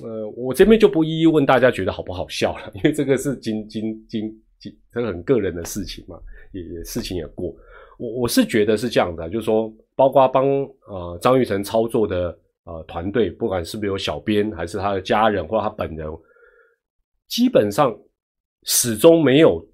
[0.00, 6.16] 呃，我这边就不一一问大家觉得好不好笑了，因为这个是今今今今这很个人的事情嘛，
[6.60, 7.54] 也事情也过。
[7.98, 10.46] 我我是觉得是这样的，就是说，包括帮
[10.88, 16.08] 呃张玉成操作的呃团队，不管是不是有小编，还是他的家人或者他本人，
[17.28, 17.96] 基本上
[18.64, 19.64] 始终没有。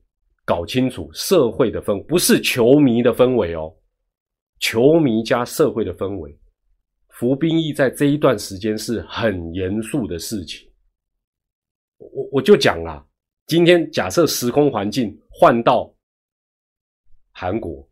[0.42, 3.72] 搞清楚社会的氛，不是球迷的氛围哦，
[4.58, 6.36] 球迷加社会的氛围，
[7.10, 10.68] 服兵役在这一段时间是很严肃的事情。
[11.98, 13.06] 我我就讲啦，
[13.46, 15.94] 今天假设时空环境换到
[17.40, 17.88] 韩国，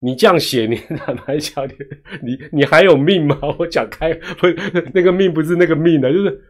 [0.00, 1.74] 你这样写，你坦白讲，你
[2.26, 3.38] 你你还有命吗？
[3.56, 4.48] 我讲开不，
[4.92, 6.44] 那个命不是那个命的，就是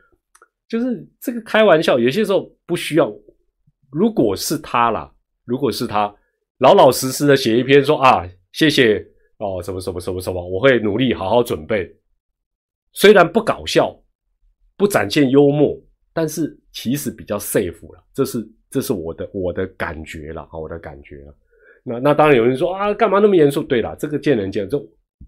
[0.67, 3.13] 就是这个开玩笑，有些时候不需要。
[3.91, 5.13] 如果是他啦，
[5.45, 6.15] 如果是他，
[6.61, 11.95] 老老实实的写一篇说啊，谢谢哦，什么什么什么什么，我会努力好好准备。
[12.93, 13.95] 虽然不搞笑，
[14.79, 15.79] 不展现幽默，
[16.15, 18.03] 但是其实比较 safe 了。
[18.15, 21.35] 这是这是我的我的感觉了啊，我的感觉了。
[21.89, 23.63] 那那当然有人说啊，干嘛那么严肃？
[23.63, 24.77] 对了，这个见仁见智。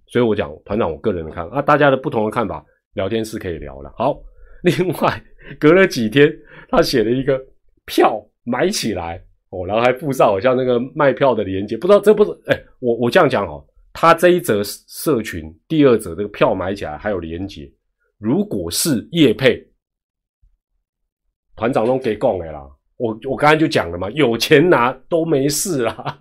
[0.07, 3.93] 所以我讲团长我个人的看法啊，大家的不同的看法，聊天是可以聊了。
[3.97, 4.21] 好，
[4.63, 5.23] 另外
[5.59, 6.33] 隔了几天，
[6.69, 7.41] 他写了一个
[7.87, 17.71] 票买起来哦，然后还附上好像那个卖票的链接，不知道这不是哎，我我这样讲哦，他这一则社群第二则这个票买起来还有链接，
[18.19, 19.65] 如果是叶配，
[21.57, 22.61] 团长都给供的啦。
[23.01, 26.19] 我我刚才就讲了嘛，有钱拿都没事啦。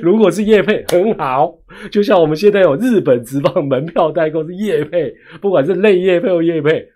[0.00, 1.52] 如果是叶配很好，
[1.90, 6.88] 就像我们现在有日本直棒门票代购是叶配，不管是类叶配或叶配，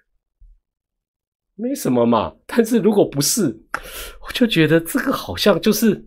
[1.56, 2.32] 没什么嘛。
[2.46, 3.46] 但是如果不是，
[4.26, 6.04] 我就觉得这个好像就是，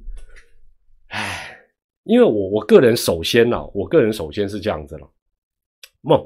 [1.09, 1.57] 唉，
[2.05, 5.09] 因为我我个人首先呢，我个人首先是这样子了，
[5.99, 6.25] 梦。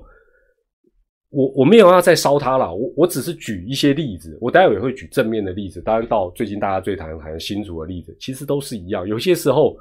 [1.31, 9.07] 我我没有要再烧他了，我我只是举一些例子，我待会也会举正面的例子，当然到最近大家最谈谈新竹的例子，其实都是一样。
[9.07, 9.77] 有些时候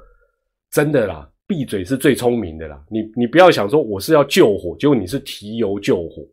[0.71, 2.81] 真的啦，闭嘴是最聪明的啦。
[2.89, 6.25] 你你不要想说我是要救火，结果你是提油救火，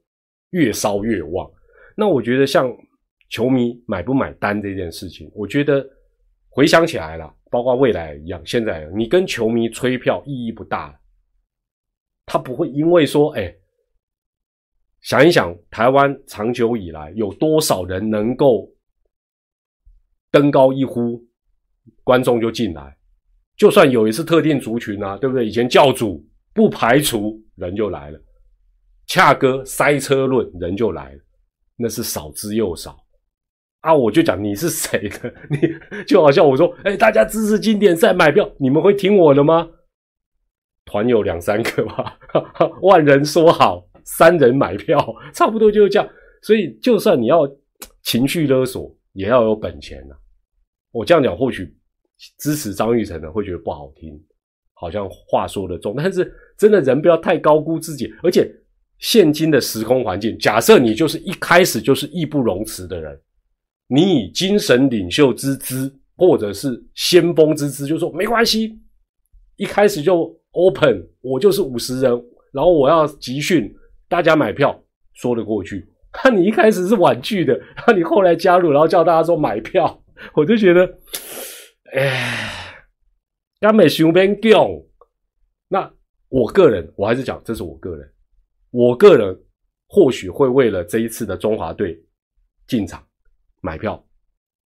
[0.51, 1.51] 越烧越旺。
[1.97, 2.73] 那我觉得像
[3.29, 5.85] 球迷买不买单这件事情，我觉得
[6.49, 10.97] 回想起来了，包括未来一样，现在你跟球迷吹票意义不大，
[12.25, 13.53] 他不会因为说哎。
[15.09, 18.71] 想一想，台湾长久以来有多少人能够
[20.31, 21.19] 登高一呼，
[22.05, 22.95] 观众就进来？
[23.57, 25.47] 就算有一次特定族群啊，对不对？
[25.47, 28.21] 以前教主不排除人就来了，
[29.07, 31.21] 恰哥塞车论人就来了，
[31.77, 32.95] 那是少之又少
[33.81, 33.95] 啊！
[33.95, 35.59] 我就讲你是谁的，你
[36.07, 39.71] 就好像我说，哎，大家支持经典赛买票，你们会听我的吗？
[40.85, 42.19] 团友两三个吧，
[42.83, 43.88] 万人说好。
[44.17, 44.99] 三人买票，
[45.35, 46.09] 差不多就是这样。
[46.43, 47.49] 所以，就算你要
[48.03, 50.15] 情绪勒索，也要有本钱呐。
[50.93, 51.77] 我这样讲，或许
[52.39, 54.19] 支持张玉成的会觉得不好听，
[54.73, 55.95] 好像话说的重。
[55.97, 58.11] 但是，真的人不要太高估自己。
[58.23, 58.51] 而且，
[58.99, 63.21] 现今的时空环境，假设你就是一开始就是义不容辞的人，
[63.89, 68.81] 你以精神领袖之姿，或者是先锋之姿，就说没关系，
[69.57, 72.11] 一开始就 open，我就是五十人，
[72.53, 73.75] 然后我要集训。
[74.09, 75.87] 大家买票说得过去，
[76.25, 80.03] 那 你一开始是婉拒的，那 你后来加入，然后叫大家说买票，
[80.35, 80.99] 我就觉得，
[81.93, 82.87] 哎，
[83.61, 84.67] 根本想变强。
[85.69, 85.93] 那
[86.29, 88.11] 我个人，我还是讲，这是我个人，
[88.71, 89.39] 我个人
[89.89, 92.03] 或许会为了这一次的中华队
[92.67, 93.07] 进场
[93.61, 94.03] 买票，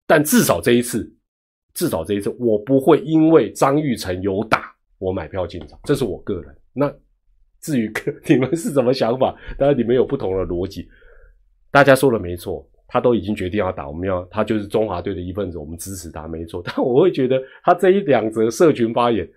[0.06, 1.12] 但至少这一次，
[1.74, 6.56] 至少这一次，我不会因为张玉成有打我买票进场，这是我个人。
[6.72, 6.94] 那。
[7.64, 7.92] 至于
[8.28, 9.34] 你们是什么想法？
[9.58, 10.88] 当然你们有不同的逻辑。
[11.72, 16.62] 大家说的没错，他都已经决定要打，我们要他就是中华队的一份子，我们支持他没错。
[16.68, 19.28] 但我会觉得他这一两则社群发言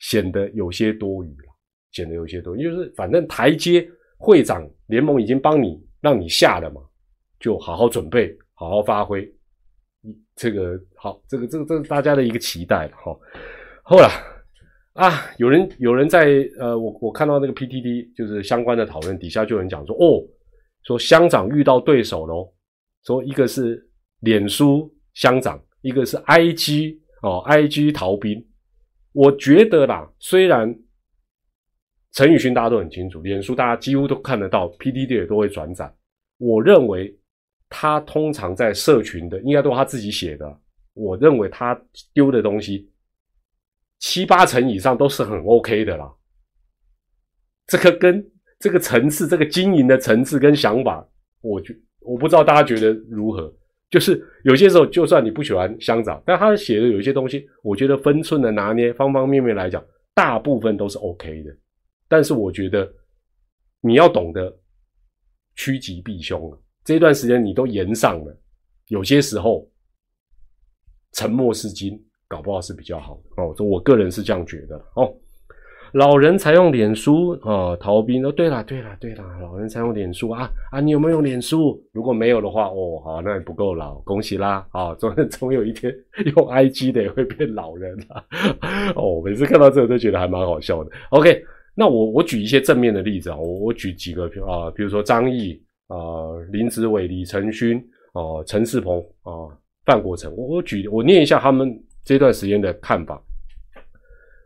[0.00, 1.48] 显得有些多余了，
[1.92, 2.64] 显得有些多余。
[2.64, 6.82] 就是反正台阶会长联盟已经帮你让你下了嘛，
[7.38, 9.26] 就好好准备，好好发挥。
[10.34, 13.16] 这个好，这个这个这是大家的一个期待了哈。
[13.84, 14.10] 后来。
[14.96, 20.24] 啊，有人有人在呃，我我看到那个 PTT 就是相关的讨论底下就有人讲说，哦，
[20.84, 22.50] 说乡长遇到对手喽，
[23.04, 23.86] 说一个是
[24.20, 28.42] 脸书乡长，一个是 IG 哦，IG 逃兵。
[29.12, 30.74] 我觉得啦，虽然
[32.12, 35.94] 陈宇勋大家都很清楚，脸书大家几乎都看得到，PTT 也都会转载。
[36.38, 37.14] 我认为
[37.68, 40.58] 他通常在社群的，应该都是他自己写的。
[40.94, 41.78] 我认为他
[42.14, 42.90] 丢的东西。
[43.98, 46.12] 七八成以上都是很 OK 的啦，
[47.66, 48.24] 这个跟
[48.58, 51.06] 这个层次、这个经营的层次跟想法，
[51.40, 53.52] 我觉我不知道大家觉得如何。
[53.88, 61.56] 就是有些时候，就算你不喜欢乡长，但他写的有一些东西，我觉得分寸的拿捏，方方面面来讲，大部分都是 OK 的。
[62.08, 62.92] 但是我觉得
[63.80, 64.54] 你要懂得
[65.54, 66.60] 趋吉避凶了。
[66.84, 68.36] 这段时间你都延上了，
[68.88, 69.70] 有些时候
[71.12, 72.05] 沉默是金。
[72.28, 75.12] 搞不好是比较好的哦，这我个人是这样觉得哦。
[75.92, 81.80] 老人才用脸书啊，逃兵哦，对了对了对了，老人才用脸书啊啊，你有没有用脸书？
[81.92, 85.94] 如果没有的话，哦好，那也不够老，恭喜啦啊，总 总有一天
[86.36, 88.24] 用 IG 的也会变老人啦。
[88.96, 90.90] 哦，每次看到这个都觉得还蛮好笑的。
[91.10, 91.42] OK，
[91.74, 95.96] 那我我举一些正面的例子啊，我我举几个啊，比如说张毅啊、
[96.50, 97.78] 林子伟、李承勋
[98.12, 99.48] 啊、陈世鹏啊、
[99.86, 101.80] 范国成，我我举我念一下他们。
[102.06, 103.20] 这段时间的看法，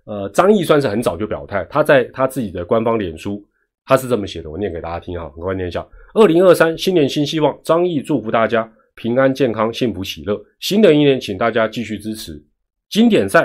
[0.05, 3.47] 呃，张毅算是很早就表态，他在他自己的官方脸书，
[3.85, 5.87] 他是这么写的，我念给大家听哈，很快念一下。
[6.15, 10.43] 二零二三新年新希望，张毅祝福大家平安健康、幸福喜乐。
[10.59, 12.43] 新的一年，请大家继续支持
[12.89, 13.45] 经典赛，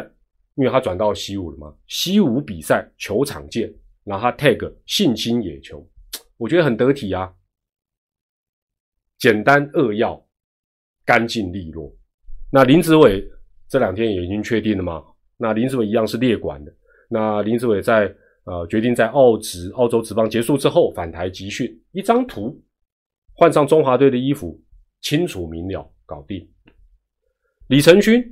[0.56, 3.70] 因为他转到西武了嘛，西武比赛球场见。
[4.06, 5.86] 然后他 tag 信心野球，
[6.38, 7.34] 我觉得很得体啊，
[9.18, 10.26] 简单扼要，
[11.04, 11.94] 干净利落。
[12.52, 13.28] 那林子伟
[13.70, 15.04] 这两天也已经确定了嘛？
[15.38, 16.72] 那林志伟一样是列管的。
[17.10, 18.14] 那林志伟在
[18.46, 22.62] 呃决定在澳职澳洲职棒结束之后返台集训，一张图
[23.34, 24.60] 换上中华队的衣服，
[25.02, 26.48] 清楚明了，搞定。
[27.68, 28.24] 李承勋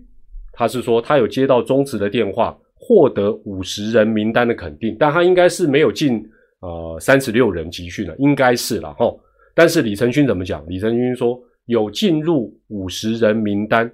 [0.51, 2.57] 他是说他有接到中职的电话。
[2.85, 6.21] 获得五十人名单的肯定，但他应该是没有进
[6.59, 9.05] 呃三十六人集训了，应该是了哈。
[9.55, 10.61] 但是李承勋怎么讲？
[10.67, 13.89] 李承勋说有进入五十人名单，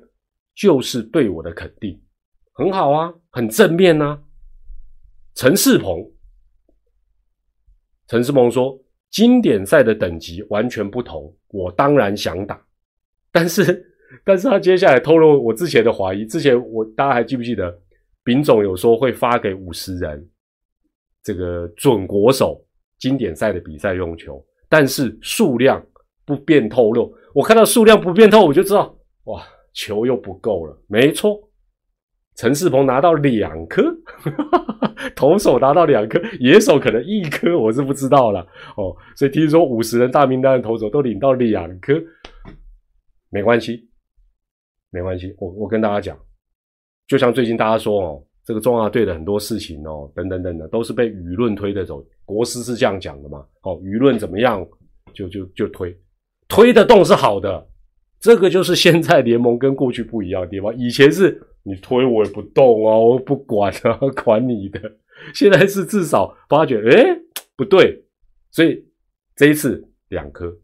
[0.56, 2.00] 就是对我的肯定，
[2.54, 4.22] 很好啊，很正面呐。
[5.36, 6.12] 陈世鹏，
[8.08, 8.78] 陈世鹏说
[9.10, 12.62] 经典赛的等级完全不同，我当然想打，
[13.32, 13.86] 但是
[14.26, 17.80] 但是他接下来透露我之前的怀疑，之前我大家还记不记得？
[18.22, 20.30] 丙总有说会发给五十人
[21.24, 22.64] 这个准国手
[23.00, 25.84] 经典赛的比赛用球，但是数量
[26.26, 27.16] 不便透露。
[27.34, 29.42] 我看到数量不便透，我就知道哇，
[29.74, 30.78] 球又不够了。
[30.88, 31.40] 没错，
[32.36, 33.84] 陈世鹏拿到两颗，
[35.16, 38.42] 投手拿到两颗，野手可能一颗，我是不知道了
[38.78, 38.96] 哦。
[39.16, 41.94] 所以听说五十人大名单的投手都领到两颗，
[43.30, 43.90] 没关系，
[44.90, 45.34] 没关系。
[45.38, 46.18] 我我跟大家讲。
[47.08, 52.06] 就像最近大家说哦，这个中华队的很多事情哦，等等等等，都是被舆论推的走。
[52.24, 53.44] 国师是这样讲的嘛？
[53.64, 54.64] 哦，舆论怎么样，
[55.14, 55.98] 就就就推，
[56.48, 57.68] 推得动是好的。
[58.20, 60.76] 这个就是现在联盟跟过去不一样的地方。
[60.78, 64.80] 以前是你推我也不动啊，我不管啊，管你的。
[65.34, 67.20] 现在是至少发觉，哎，
[67.56, 68.04] 不对，
[68.52, 68.84] 所以
[69.36, 70.56] 这一次两颗，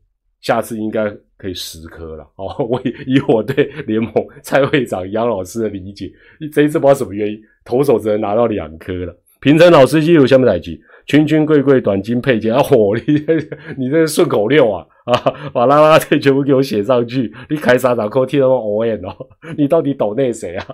[0.41, 1.15] 下次应该。
[1.37, 2.65] 可以十颗了哦！
[2.65, 4.09] 我以以我对联盟
[4.41, 6.09] 蔡会长杨老师的理解，
[6.49, 9.13] 这一次不知道什么原因， 投手只能拿到两颗了。
[9.41, 12.61] 平成老师记录下面来句：君君贵贵短金配件 啊！
[12.61, 13.01] 火力，
[13.77, 15.51] 你这顺口溜啊啊！
[15.53, 17.31] 把拉拉队全部给我写上去。
[17.49, 19.15] 你开啥场扣替他们 O N 哦？
[19.57, 20.65] 你到底抖那谁啊？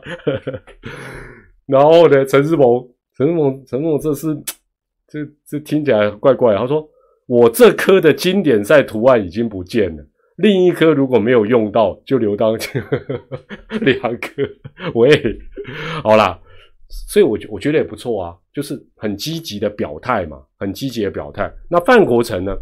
[1.68, 2.26] 然后呢？
[2.26, 4.28] 陈世鹏，陈世鹏，陈世鹏，这是
[5.08, 6.56] 这这听起来怪怪。
[6.56, 6.90] 他说：
[7.28, 10.06] 我这颗的经典赛图案已经不见了。
[10.38, 12.58] 另一颗如果没有用到，就留当
[13.82, 14.42] 两颗。
[14.96, 15.40] 喂，
[16.02, 16.40] 好啦，
[17.08, 21.52] 所以我觉我觉得也不错啊，就是很积极的表态嘛，很积极的表态。
[21.70, 22.56] 那范国成呢？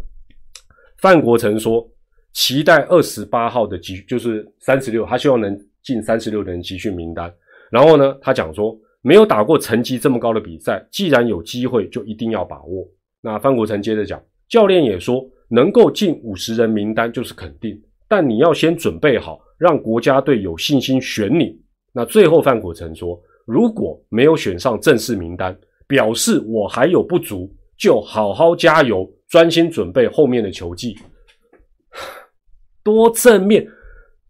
[0.98, 1.86] 范国成说，
[2.32, 7.32] 期待二十八号的集，就是三十六，他希望能进三十六人集训名单。
[7.70, 12.88] 然后呢，他讲说，没有打过成绩这么高的比赛，既然有机会，就一定要把握。
[13.20, 15.28] 那范国成接着讲，教练也说。
[15.52, 17.76] 能够进五十人名单就是肯定，
[18.06, 21.60] 但你要先准备好，让国家队有信心选你。
[21.92, 30.96] 那最后范国成说，如果没有选上正式名单，表示我还有不足，就好好加油，专心准备后面的球技。
[32.82, 33.66] 多正面，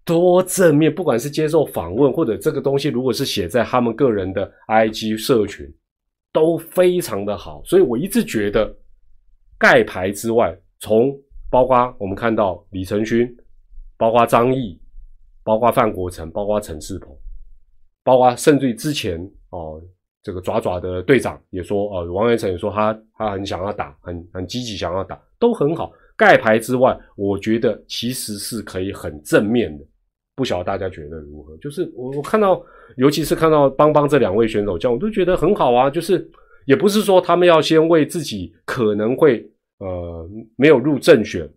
[0.05, 0.93] 多正面！
[0.95, 5.73] 不管是接受访问，或者这个东西如果是写在他们个人的 IG 社群，
[6.33, 7.63] 都非常的好。
[7.65, 8.75] 所以我一直觉得
[9.59, 10.57] 盖牌之外。
[10.83, 11.15] 从
[11.51, 13.29] 包括我们看到李承勋，
[13.99, 14.81] 包括张毅，
[15.45, 17.15] 包括范国成，包括陈世鹏，
[18.03, 19.19] 包括甚至于之前
[19.51, 19.81] 哦，
[20.23, 25.93] 这个爪爪的队长也说，哦，王元成也说他他很想要打，很很积极想要打，都很好。
[26.17, 29.85] 盖牌之外，我觉得其实是可以很正面的，
[30.35, 31.57] 不晓得大家觉得如何？
[31.59, 32.63] 就是我我看到，
[32.97, 35.89] 尤其是看到邦邦这两位选手这样，我都觉得很好啊。
[35.89, 36.31] 就是
[36.67, 39.49] 也不是说他们要先为自己可能会。
[39.83, 41.51] 呃，没有入正选，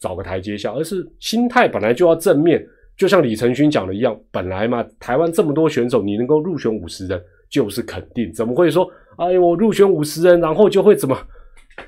[0.00, 2.66] 找个台阶下，而是心态本来就要正面，
[2.98, 11.16] 就像李承勋讲的一样，本来嘛，台湾这么多选手，你能够入选五十人就是肯定，怎么会说，哎呦，我入选五十人，然后就会怎么？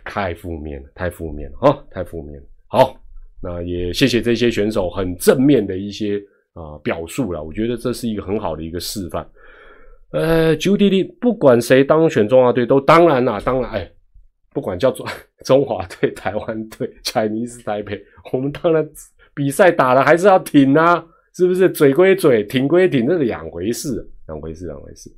[0.05, 2.47] 太负面了，太负面了啊，太负面了。
[2.69, 2.97] 好，
[3.43, 6.17] 那也谢谢这些选手很正面的一些
[6.55, 9.29] 啊表述了，我觉得这是一个很好的一个示范。
[10.13, 13.91] 呃，九弟弟，不管谁当选中华队，都当然啦，当然，哎。
[14.53, 15.07] 不管叫做
[15.47, 18.03] 中华队、台湾队、Chinese 台北，
[18.33, 18.85] 我们当然
[19.41, 21.71] 比赛打了还是要挺啊，是不是？
[21.71, 25.11] 嘴归嘴，挺归挺，这是两回事，两回事，两回事。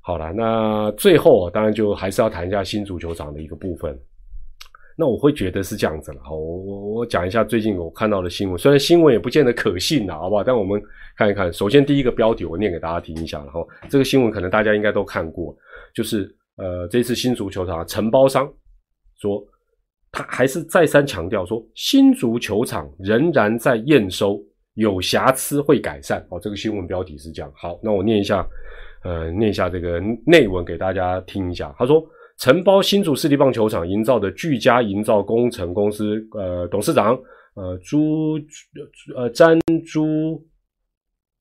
[0.00, 3.96] 好了，那最后当然就还是要谈一下新足球场的一个部分。
[4.96, 10.42] 那我会觉得是这样子了，我我我讲一下最近我看到的新闻，虽然新闻也不见得可信了，好不好？
[10.42, 10.82] 但我们
[11.16, 15.56] 看一看，首先第一个标题我念给大家听一下，然后这个新闻可能大家应该都看过，
[15.94, 16.34] 就是。
[16.58, 18.50] 呃，这次新足球场承包商
[19.20, 19.44] 说，
[20.16, 24.42] 他还是再三强调说，新足球场仍然在验收，
[24.72, 26.26] 有瑕疵会改善。
[26.30, 27.52] 哦，这个新闻标题是这样。
[27.54, 28.48] 好，那我念一下，
[29.04, 31.74] 呃，念一下这个内文给大家听一下。
[31.78, 32.02] 他说，
[32.38, 37.14] 承包新竹市立棒球场营造的巨家营造工程公司呃董事长
[37.54, 38.38] 呃朱
[39.14, 40.42] 呃詹朱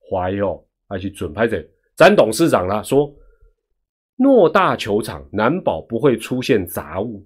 [0.10, 1.66] 怀哦，还是准拍者
[1.96, 3.10] 詹董事长啦说，
[4.18, 7.26] 诺大球场难保不会出现杂物，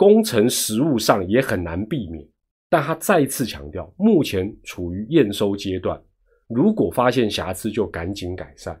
[0.00, 2.26] 工程实务上也很难避免。
[2.70, 6.00] 但他再次强调，目前处于验收阶段，
[6.48, 8.74] 如果发现瑕疵就赶紧改善。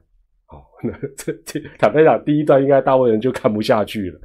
[0.46, 4.20] 好， 那这这坦白讲，第一段应该大部分人就看不下去了。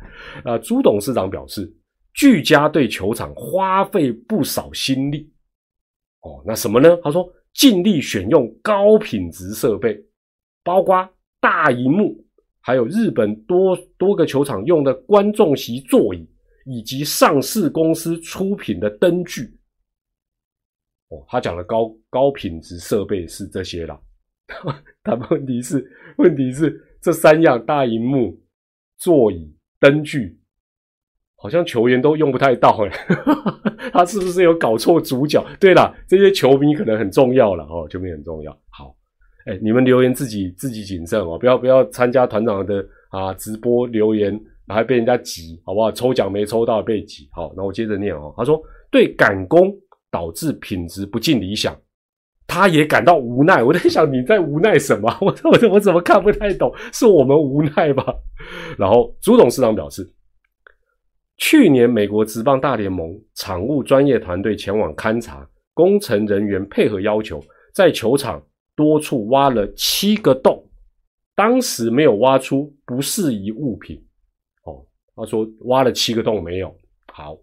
[0.45, 1.69] 啊，朱董事长表示，
[2.13, 5.29] 俱家对球场花费不少心力。
[6.21, 6.97] 哦，那什么呢？
[7.03, 10.01] 他说，尽力选用高品质设备，
[10.63, 11.05] 包括
[11.41, 12.23] 大荧幕，
[12.61, 16.25] 还有日本多多个球场用的观众席座椅，
[16.65, 19.57] 以及上市公司出品的灯具。
[21.09, 23.99] 哦，他讲的高高品质设备是这些了。
[25.01, 25.83] 但问题是，
[26.17, 28.39] 问题是这三样大荧幕、
[28.97, 30.39] 座椅、灯具，
[31.37, 32.91] 好像球员都用不太到哎。
[33.93, 35.43] 他是不是有搞错主角？
[35.59, 38.51] 对了，这些球迷可能很重要了哦，球迷很重要。
[38.69, 38.95] 好，
[39.45, 44.39] 哎，你们留言自己自己谨慎哦，不要不要参加团长的啊直播留言，
[44.73, 45.91] 还被人家挤，好不好？
[45.91, 47.29] 抽奖没抽到被挤。
[47.31, 48.33] 好，那我接着念哦。
[48.35, 49.71] 他说，对赶工
[50.09, 51.75] 导致品质不尽理想。
[52.47, 55.11] 他也感到无奈，我在想你在无奈什么？
[55.19, 56.71] 我我我怎么看不太懂？
[56.93, 58.15] 是我们无奈吧？
[58.77, 60.07] 然后朱董事长表示，
[61.37, 67.43] 去年美国职棒大联盟场务专业团队前往勘察，工程人员配合要求，
[67.73, 68.41] 在球场
[68.75, 70.63] 多处挖了七个洞，
[71.35, 74.04] 当时没有挖出不适宜物品。
[75.15, 76.75] 他说挖了七个洞没有
[77.11, 77.37] 好。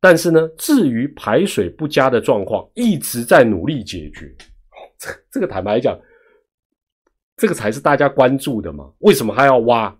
[0.00, 4.34] 但是呢，至于排水不佳的状况，一直在努力解决。
[4.98, 5.98] 这这个坦白讲，
[7.36, 8.90] 这个才是大家关注的嘛？
[8.98, 9.94] 为什么还要挖？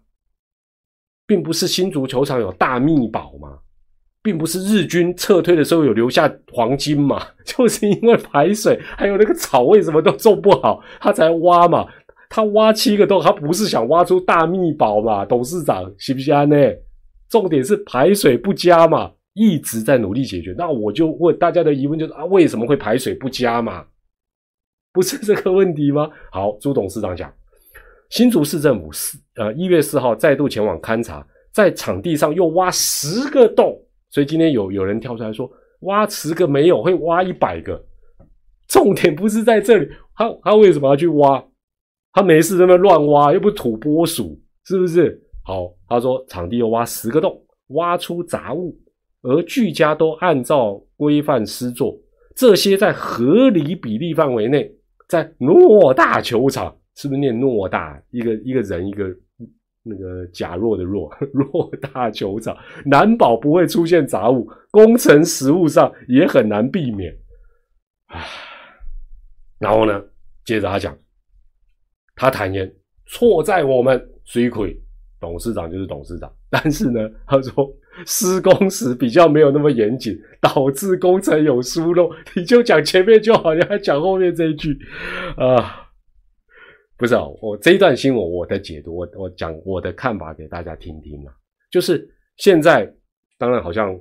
[1.26, 3.59] 并不是新足球场有大秘宝吗？
[4.22, 7.26] 并不是日军撤退的时候有留下黄金嘛？
[7.44, 11.86] 就是因为排水还有那个草为什么都种不好，他才挖嘛。
[12.29, 15.24] 他挖七个洞，他不是想挖出大秘宝嘛？
[15.24, 16.57] 董事长是不是呢？
[17.29, 19.12] 重点是排水不佳嘛？
[19.35, 23.85] 一直在努力解决，那我就问大家的疑问就是啊，为什么会排水不佳嘛？
[24.93, 26.09] 不是这个问题吗？
[26.31, 27.31] 好，朱董事长讲，
[28.09, 35.51] 新竹市政府四呃一月四号再度前往勘察，在场地上又挖十个洞，所以今天有有人跳出来说
[35.81, 37.85] 挖十个没有，会挖一百个。
[38.68, 41.45] 重点不是在这里，他他为什么要去挖？
[42.16, 45.22] 他没事在那乱挖，又不土拨鼠，是不是？
[45.44, 47.38] 好，他说场地又挖十个洞，
[47.68, 48.74] 挖出杂物。
[49.20, 51.94] 而俱家都按照规范施作，
[52.34, 54.72] 这些在合理比例范围内，
[55.08, 58.00] 在偌大球场，是不是念偌大？
[58.10, 59.14] 一个一个人一个
[59.82, 62.56] 那个假弱的弱， 偌大球场
[62.86, 67.14] 难保不会出现杂物，工程实务上也很难避免。
[68.06, 68.24] 唉，
[69.58, 70.02] 然后呢，
[70.46, 70.96] 接着他讲，
[72.16, 72.68] 他坦言
[73.06, 74.76] 错在我们水亏，
[75.20, 77.72] 董事长就是董事长，但是呢，他说。
[78.04, 82.10] 施工时比较没有那么严谨，导致工程有疏漏。
[82.34, 84.78] 你就讲前面就好，你还讲后面这一句
[85.38, 85.88] 啊？
[86.98, 91.32] 不是啊，我这一段新闻我的解读，我我讲我的看法给大家听听嘛。
[91.70, 92.06] 就是
[92.36, 92.86] 现在
[93.38, 93.98] 当然好像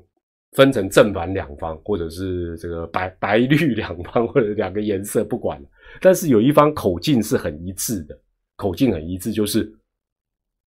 [0.57, 5.69] 分成正反两方，或者是这个白白绿两方，或者两个颜色不管了。
[6.01, 8.19] 但是有一方口径是很一致的，
[8.55, 9.71] 口径很一致，就是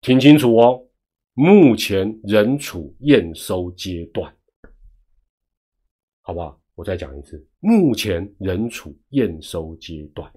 [0.01, 0.85] 听清楚哦。
[1.33, 4.33] 目前仍处验收阶段，
[6.21, 6.59] 好不好？
[6.75, 10.29] 我再讲一次，目前仍处验收阶段。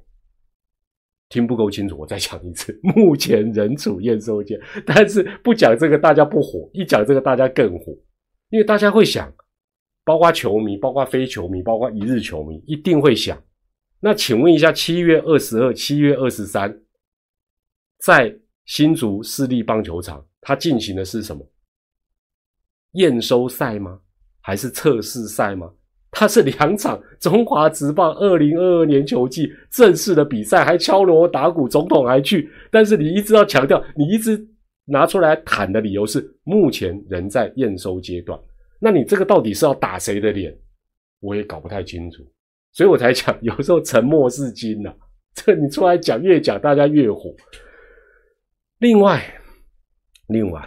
[1.29, 4.61] 听不够清楚，我再讲一次，目前仍处验收阶。
[4.85, 7.97] 但是不讲这个，大家不火；一讲这个，大家更火。
[8.51, 9.33] 因为大家会想，
[10.05, 13.43] 包括球迷，包括非球迷，包括一日球迷，一定会想。
[14.05, 16.77] 那请问一下，七月二十二、七月二十三，
[18.01, 20.27] 在新竹市立棒球场。
[20.41, 21.49] 它进行的是什么？
[22.95, 24.01] 验收赛吗？
[24.41, 25.73] 还是测试赛吗？
[26.11, 32.51] 它是两场中华职棒二零二二年球季正式的比赛，还敲锣打鼓，总统还去。
[32.73, 34.45] 但是你一直要强调，你一直
[34.85, 38.37] 拿出来谈的理由是目前仍在验收阶段。
[38.81, 40.53] 那你这个到底是要打谁的脸？
[41.21, 42.27] 我也搞不太清楚，
[42.73, 44.95] 所以我才讲，有时候沉默是金呐。
[45.35, 47.35] 这你出来讲，越讲大家越火。
[48.79, 49.23] 另外。
[50.29, 50.67] 另外，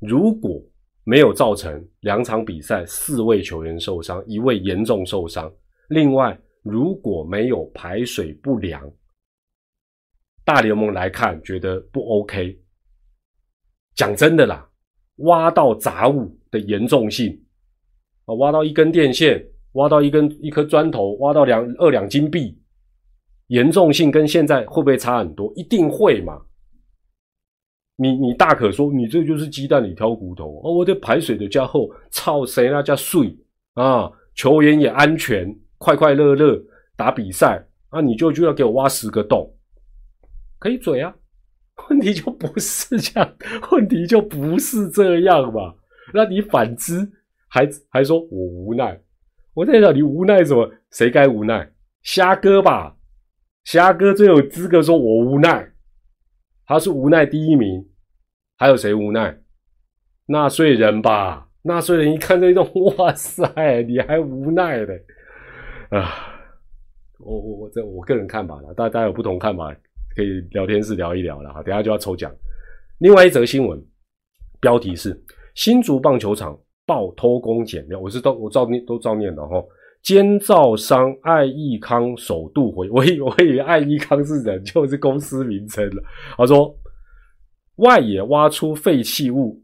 [0.00, 0.60] 如果
[1.04, 5.50] 没有造成两场比赛四位球员受伤，一位严重受伤，
[5.88, 8.92] 另外如果没有排水不良，
[10.44, 12.60] 大联盟来看觉得不 OK。
[13.94, 14.68] 讲真的啦，
[15.18, 17.42] 挖到杂物的严重性
[18.26, 19.42] 啊，挖到一根电线，
[19.76, 22.58] 挖到一根一颗砖头，挖到两二两金币，
[23.46, 25.52] 严重性跟现在会不会差很多？
[25.54, 26.42] 一定会嘛。
[27.98, 30.72] 你你大可说，你这就是鸡蛋里挑骨头哦。
[30.72, 33.34] 我的排水的加厚，操谁那叫碎
[33.72, 34.12] 啊？
[34.34, 36.62] 球员也安全，快快乐乐
[36.94, 38.02] 打比赛啊！
[38.02, 39.50] 你就就要给我挖十个洞，
[40.58, 41.14] 可以嘴啊？
[41.88, 43.34] 问题就不是这样，
[43.72, 45.74] 问题就不是这样嘛？
[46.12, 47.10] 那你反之
[47.48, 49.00] 还还说我无奈？
[49.56, 50.70] 我在想你无奈什么？
[50.90, 51.72] 谁该无奈？
[52.02, 52.98] 虾哥吧？
[53.64, 55.72] 虾哥最有资格说我无奈。
[56.66, 57.88] 他是无奈第一名，
[58.58, 59.34] 还有谁无奈？
[60.26, 64.94] 纳税人吧，纳税人一看这种， 哇塞，你还无奈的
[65.88, 66.36] 啊！
[67.18, 69.74] 我我我这我个人看法了，大家有不同看法，
[70.14, 71.62] 可以聊天室聊一聊了哈。
[71.62, 72.30] 等下就要抽奖。
[72.98, 73.82] 另外一则新闻，
[74.60, 75.18] 标题是
[75.54, 79.62] 新竹棒球场爆偷工减料，我是都我照念都照念的哈。
[80.02, 86.02] 监造商爱益康首度回， 我以我以为爱益康是人，就是公司名称了。
[86.36, 86.72] 他说
[87.76, 89.60] 外野挖出废弃物，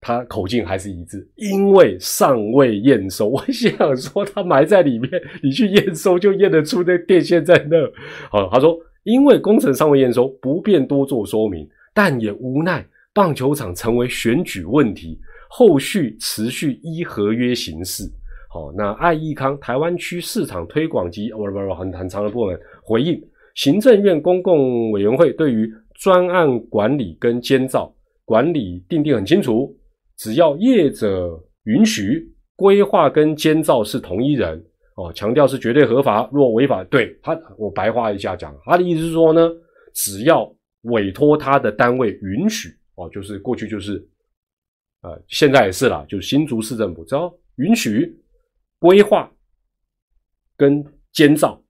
[0.00, 3.28] 他口径还是一致，因为尚未验收。
[3.30, 5.10] 我想说他埋在里面，
[5.44, 7.76] 你去验收就验得出那电线在那。
[8.30, 12.84] 好，他说因为工程尚未验收，不便多做说明，但也无奈
[13.14, 15.20] 棒球场成为选举问题，
[15.54, 18.04] 后续持续依合约行事。
[18.48, 23.22] 好，那爱益康台湾区市场推广及不不不很很长的部门回应，
[23.54, 27.94] 行政院公共委员会对于专案管理跟监造
[28.24, 29.76] 管理定定很清楚，
[30.16, 34.58] 只要业者允许，规划跟监造是同一人
[34.96, 39.50] 哦，强调是绝对合法，若违法，对他我白话一下讲，他的意思是说呢，
[39.92, 40.50] 只要
[40.84, 44.02] 委托他的单位允许哦，就是过去就是，
[45.02, 48.18] 呃，现在也是啦，就是新竹市政府只要允许。
[48.78, 49.32] 规划
[50.56, 51.62] 跟监造，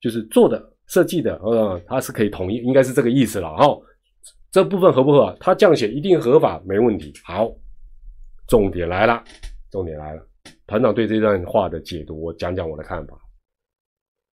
[0.00, 3.66] 就是做的设计的，呃，它是可以统一，应该是这个意思了哈。
[4.50, 5.36] 这部分合不合法？
[5.38, 7.12] 他这样写一定合法，没问题。
[7.22, 7.54] 好，
[8.48, 9.22] 重点来了，
[9.70, 10.26] 重点来了。
[10.66, 13.14] 团长对这段话的解读，我讲讲我的看法。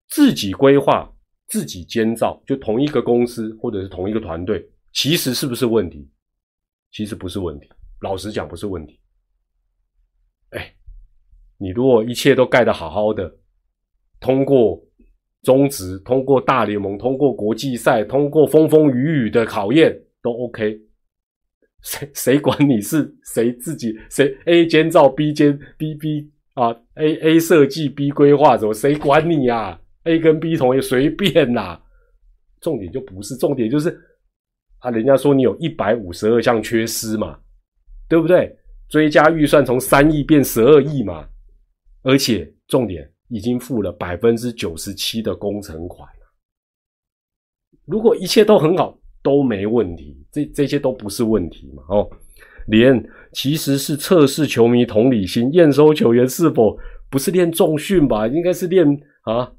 [0.08, 1.14] 自己规划、
[1.48, 6.10] 自己监造，就同一个公司或者是同一个团队，其实是不是问题？
[6.92, 7.70] 其实不是问题，
[8.06, 9.00] 老实讲不是问题。
[10.52, 10.72] 哎
[11.58, 13.34] 你如果一切都盖得好好的，
[14.20, 14.80] 通过
[15.42, 20.80] 中职，通过大联盟，通过国际赛，通过风风雨雨的考验都 OK，
[21.82, 31.82] 谁谁管你是谁自己谁 A 监造 B 监 B B 啊 A A 设计 B 规划什么谁管你呀？A 跟 B 同意随便啦，
[32.60, 33.90] 重点就不是重点，就是
[34.80, 37.40] 啊，人家说你有一百五十二项缺失嘛，
[38.08, 38.56] 对不对？
[38.88, 41.28] 追加预算从三亿变十二亿嘛。
[42.04, 46.08] 而且重点已经付了百分之九十七的工程款。
[47.86, 51.84] 如果一切都很好，都没问题，这这些都不是问题嘛？
[51.90, 52.10] 哦，
[52.68, 56.78] 连其实是测试球迷同理心，验收球员是否
[57.10, 58.28] 不是练重训吧？
[58.28, 58.88] 应该是练
[59.24, 59.52] 啊。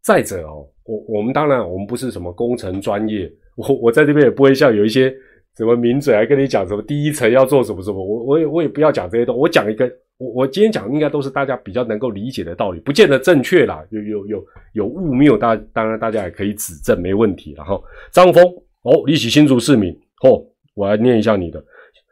[0.00, 5.14] 再者哦，我我们当然我们不是什么工程专业，我我在这边也不会像有一些。
[5.56, 7.98] 什么名嘴来跟你讲什么第一层要做什么什么？
[7.98, 9.36] 我我也我也不要讲这些东。
[9.36, 13.84] 我讲一个，我我今天讲应该都是大家比较能够理解的道理，不见得正确啦。
[13.90, 17.54] 有有有有误谬，大当然大家也可以指正，没问题。
[17.56, 17.82] 然后
[18.12, 18.44] 张峰
[18.82, 19.90] 哦，一起新竹市民
[20.22, 20.40] 哦，
[20.76, 21.60] 我来念一下你的。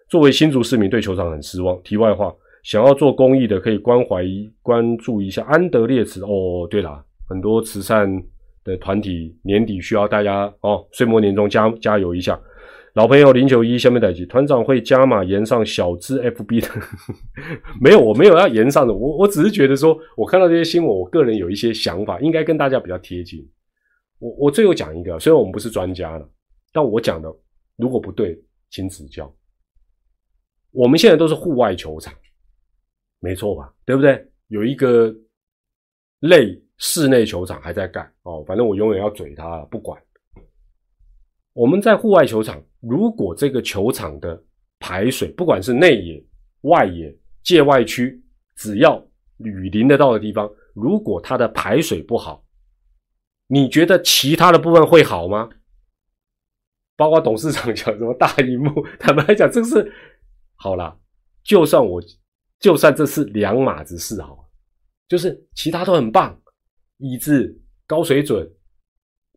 [0.08, 1.80] 作为新竹市民，对球场很失望。
[1.84, 4.24] 题外话，想要做公益的可以关怀
[4.60, 6.66] 关注一下安德烈慈哦。
[6.68, 8.10] 对了，很多慈善
[8.66, 12.38] 的团体年底需要大家哦，岁末年终加加油一下。
[12.94, 16.68] 老朋友零九一下面代级团长会加码延上小资 FB 的，
[17.78, 23.46] 没有，我没有要延上的，我我只是觉得说，我看到这些新闻，我个人有一些想法，应该跟大家比较贴近。
[24.18, 26.26] 我我最后讲一个，虽然我们不是专家了，
[26.72, 27.30] 但我讲的
[27.76, 29.30] 如果不对，请指教。
[30.72, 32.14] 我们现在都是户外球场，
[33.20, 33.70] 没错吧？
[33.84, 34.26] 对不对？
[34.48, 35.14] 有一个
[36.20, 40.00] 类室内球场还在盖哦，反正我永远要嘴他了，不管。
[41.52, 44.42] 我们在户外球场，如果这个球场的
[44.78, 46.22] 排水，不管是内野、
[46.62, 48.22] 外野、界外区，
[48.56, 49.02] 只要
[49.38, 52.44] 雨淋得到的地方，如果它的排水不好，
[53.46, 55.48] 你觉得其他的部分会好吗？
[56.94, 59.92] 包括董事长讲什么大荧幕，坦白讲，这是
[60.56, 60.98] 好了。
[61.42, 62.02] 就算我，
[62.58, 64.48] 就算这是两码子事，好，
[65.08, 66.38] 就是其他都很棒，
[66.98, 68.50] 椅子高水准。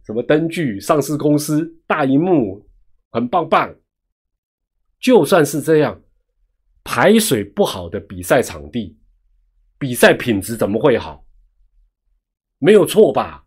[0.05, 2.65] 什么灯具、上市公司、大荧幕，
[3.11, 3.75] 很棒棒。
[4.99, 6.01] 就算是这样，
[6.83, 8.97] 排水不好的比赛场地，
[9.77, 11.23] 比赛品质怎么会好？
[12.57, 13.45] 没有错吧？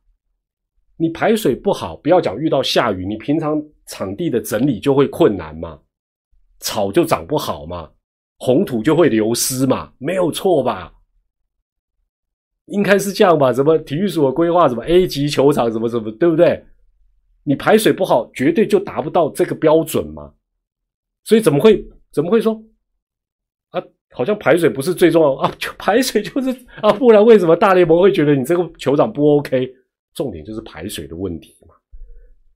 [0.97, 5.81] 你排水不好，不要讲遇到下雨，你平常场地的整理就会困难嘛，
[6.61, 7.91] 草就长不好嘛，
[8.39, 10.95] 红土就会流失嘛，没有错吧？
[12.67, 13.53] 应该是这样吧？
[13.53, 16.65] 什么体育所规划，什么 A 级球场，什么什么，对不对？
[17.45, 20.33] 你排水不好，绝对就达不到这个标准嘛。
[21.25, 22.55] 所以怎么会怎么会说
[23.71, 23.83] 啊？
[24.11, 25.53] 好像排水不是最重要啊？
[25.59, 26.51] 就排水就是
[26.81, 26.93] 啊？
[26.93, 29.73] 不然为什么大联盟会觉得你这个球场不 OK？
[30.15, 31.75] 重点就是排水的问题嘛。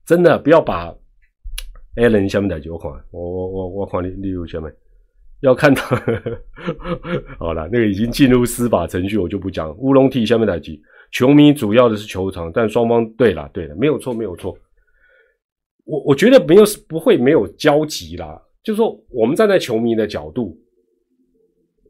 [0.05, 0.95] 真的不要把
[1.95, 4.73] Allen 下面的酒款，我我我我看你例如下面
[5.41, 5.81] 要看到
[7.37, 9.75] 好了，那个已经进入司法程序，我就不讲。
[9.77, 10.81] 乌龙 T 下面的几
[11.11, 14.57] 球迷主要的是球场，但双方对了对了，没有错没有错。
[15.85, 18.41] 我我觉得没有不会没有交集啦。
[18.63, 20.59] 就是说，我们站在球迷的角度，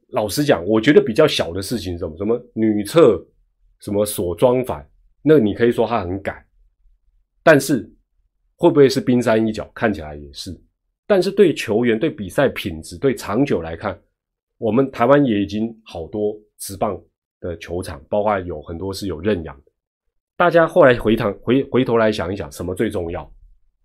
[0.09, 3.25] 老实讲，我觉得比较小的事情，什么什么女厕，
[3.79, 4.87] 什么锁装反，
[5.23, 6.45] 那你可以说他很改，
[7.43, 7.91] 但是
[8.57, 9.67] 会不会是冰山一角？
[9.73, 10.51] 看起来也是。
[11.07, 13.97] 但是对球员、对比赛品质、对长久来看，
[14.57, 17.01] 我们台湾也已经好多直棒
[17.39, 19.71] 的球场，包括有很多是有认养的。
[20.35, 23.31] 大家后来回头回回头来想一想，什么最重要？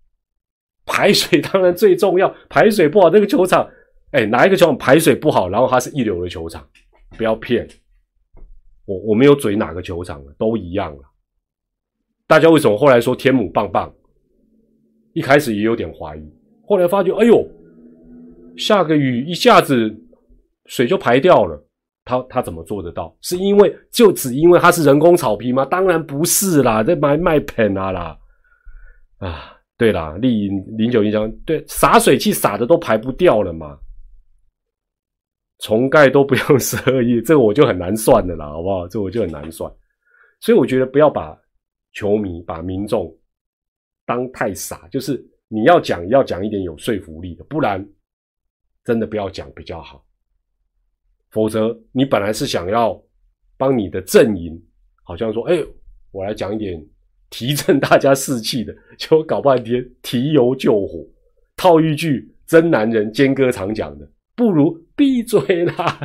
[0.85, 3.65] 排水当然最重要，排水不好，那个球场，
[4.11, 6.67] 哎，哪一个球场排水不好，然后它是一流的球场，
[7.17, 7.65] 不要骗
[8.83, 11.03] 我，我没有嘴哪个球场都一样了。
[12.27, 13.93] 大家为什么后来说天母棒棒？
[15.13, 16.33] 一开始也有点怀疑，
[16.65, 17.47] 后来发觉，哎呦，
[18.57, 19.95] 下个雨一下子
[20.65, 21.61] 水就排掉了，
[22.05, 23.15] 他他怎么做得到？
[23.21, 25.65] 是因为就只因为它是人工草皮吗？
[25.65, 28.17] 当然不是啦，这卖卖盆啊啦，
[29.19, 29.49] 啊。
[29.75, 33.77] 对啦，丽影零九一讲，对，洒水器洒的都排不掉了嘛，
[35.59, 38.87] 重盖都不用十二亿， 这个我就很难算的啦，好不好？
[38.87, 39.69] 这我就很难算，
[40.39, 41.35] 所以我觉得不要把
[41.91, 43.13] 球迷、把民众
[44.05, 45.21] 当太傻，就是
[45.53, 47.87] 你要讲要讲一点有说服力的，不然
[48.83, 50.03] 真的不要讲比较好，
[51.29, 52.99] 否则你本来是想要
[53.55, 54.59] 帮你的阵营，
[55.03, 55.63] 好像说，哎，
[56.11, 56.83] 我来讲一点。
[57.29, 61.03] 提振大家士气的，结果搞半天提油救火，
[61.57, 65.99] 套一句真男人坚哥常讲的，不如闭嘴啦！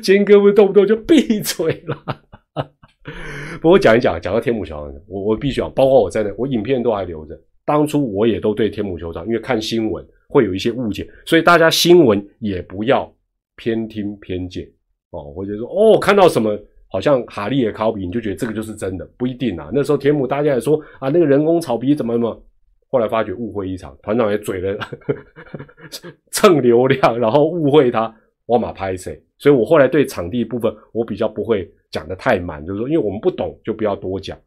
[0.00, 2.22] 坚哥不动不动就闭嘴啦。
[3.60, 7.34] 不过讲一讲，讲到天母桥，我我必须要，包括我在内，我影片都还留着。
[7.68, 13.14] 当初我也都对天母球场，因为看新闻会有一些误解，所以大家新闻也不要
[13.56, 14.66] 偏听偏见
[15.10, 16.58] 哦，或者说哦看到什么。
[16.90, 19.70] 好像哈利也考比，你就觉得这个就是真的，不一定啊。
[19.74, 22.42] 那时候田母大家也说啊，那个人工草皮怎么怎么，
[22.88, 24.78] 后来发觉误会一场，团长也嘴了
[26.30, 28.10] 蹭流量，然后误会他，
[28.46, 29.22] 我马拍谁？
[29.36, 34.38] 所以我后来对场地部分我比较不会讲的太满，就是说，因为我们不懂就不要多讲。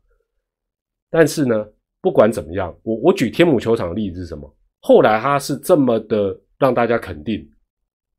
[1.11, 1.63] 但是呢，
[2.01, 4.55] 不管怎么样，我我举天母球场的例子是什么？
[4.79, 7.47] 后来他是这么的让大家肯定，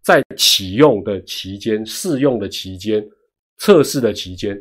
[0.03, 3.05] 在启用的期间、试用的期间。
[3.59, 4.61] 测试的期间，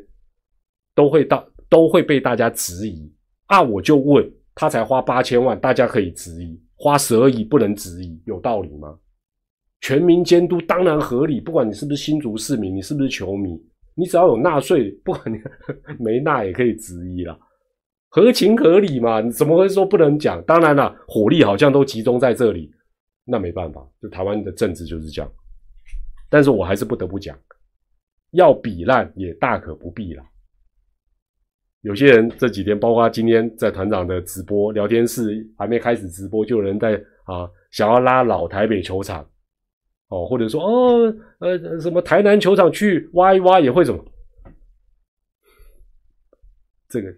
[0.94, 3.12] 都会到都会被大家质疑
[3.48, 3.60] 啊！
[3.60, 8.96] 我就问他才花八千万，大家可以质疑；花十二亿不能质疑，有道理吗？
[9.80, 13.60] 全民监督当然合理，不管你是不是新竹市民，你是不是球迷，
[13.96, 15.40] 你只要有纳税，不管你
[15.98, 17.36] 没纳也可以质疑了，
[18.14, 19.22] 合情合理嘛？
[19.22, 20.44] 你怎么会说不能讲？
[20.44, 22.70] 当然了，火力好像都集中在这里，
[23.24, 25.32] 那没办法，就台湾的政治就是这样。
[26.30, 27.38] 但是我还是不得不讲。
[28.32, 30.24] 要比烂也大可不必了。
[31.82, 39.26] 有些人这几天，包括今天在团长的直播聊天室还没开始直播，就有人在啊想要拉老台北球场
[40.10, 44.06] 哦，或者说哦呃什么台南球场去挖一挖也会怎么？
[46.88, 47.14] 这个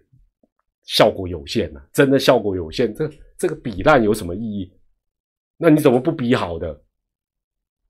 [0.84, 2.94] 效果有限呐，真的效果有限。
[2.94, 4.72] 这这个比烂有什么意义？
[5.56, 6.82] 那你怎么不比好的？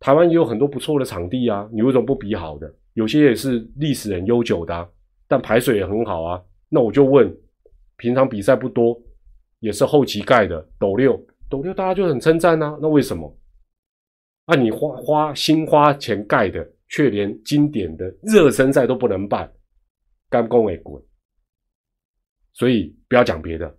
[0.00, 2.72] 台湾也有很多不错的场地啊，你为什么不比好的？
[2.92, 4.88] 有些也是历史很悠久的，
[5.26, 6.42] 但排水也很好啊。
[6.68, 7.34] 那我就问，
[7.96, 9.00] 平常比赛不多，
[9.60, 12.78] 也是后期盖的斗六，斗六大家就很称赞啊。
[12.80, 13.36] 那为什么？
[14.44, 19.50] 啊，你花花新花钱盖的，却连经典的热身赛都不能办，
[20.28, 21.02] 干工为滚。
[22.54, 23.76] 所以不要讲别的，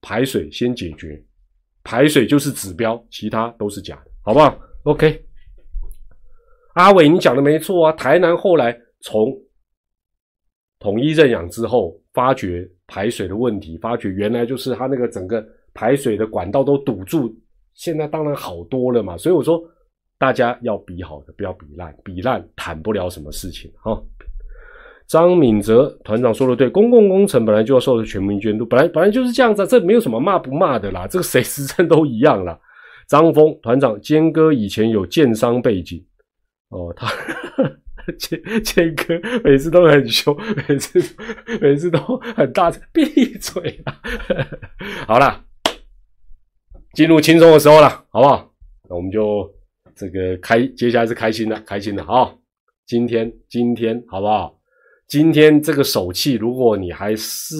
[0.00, 1.22] 排水先解决，
[1.82, 5.22] 排水就是指标，其他都是假的，好不好？OK。
[6.74, 7.92] 阿伟，你讲的没错啊！
[7.92, 9.32] 台南后来从
[10.80, 17.32] 统一认养之后，发觉排水的问题，发觉原来就是他那个整个排水的管道都堵住，
[17.74, 19.16] 现在当然好多了嘛。
[19.16, 19.62] 所以我说，
[20.18, 24.02] 大家要比好的，不要比烂，比烂谈不了什么事情哈。
[25.06, 32.58] 张敏哲团长说的对，公共工程本来就要受到全民监督，本来本来就是这样子，这没有什么骂不骂的啦，这个谁执政都一样啦。
[33.06, 36.02] 张峰团长，坚哥以前有建商背景
[36.70, 37.06] 哦，他
[38.18, 40.34] 坚坚哥每次都很凶，
[40.68, 41.00] 每次
[41.60, 41.98] 每次都
[42.34, 43.04] 很大声，闭
[43.38, 44.00] 嘴啊！
[45.06, 45.44] 好了，
[46.94, 48.50] 进入轻松的时候了，好不好？
[48.88, 49.50] 那我们就
[49.94, 52.34] 这个开，接下来是开心的，开心的啊！
[52.86, 54.58] 今天今天好不好？
[55.14, 57.56] 今天这个手气，如果你还是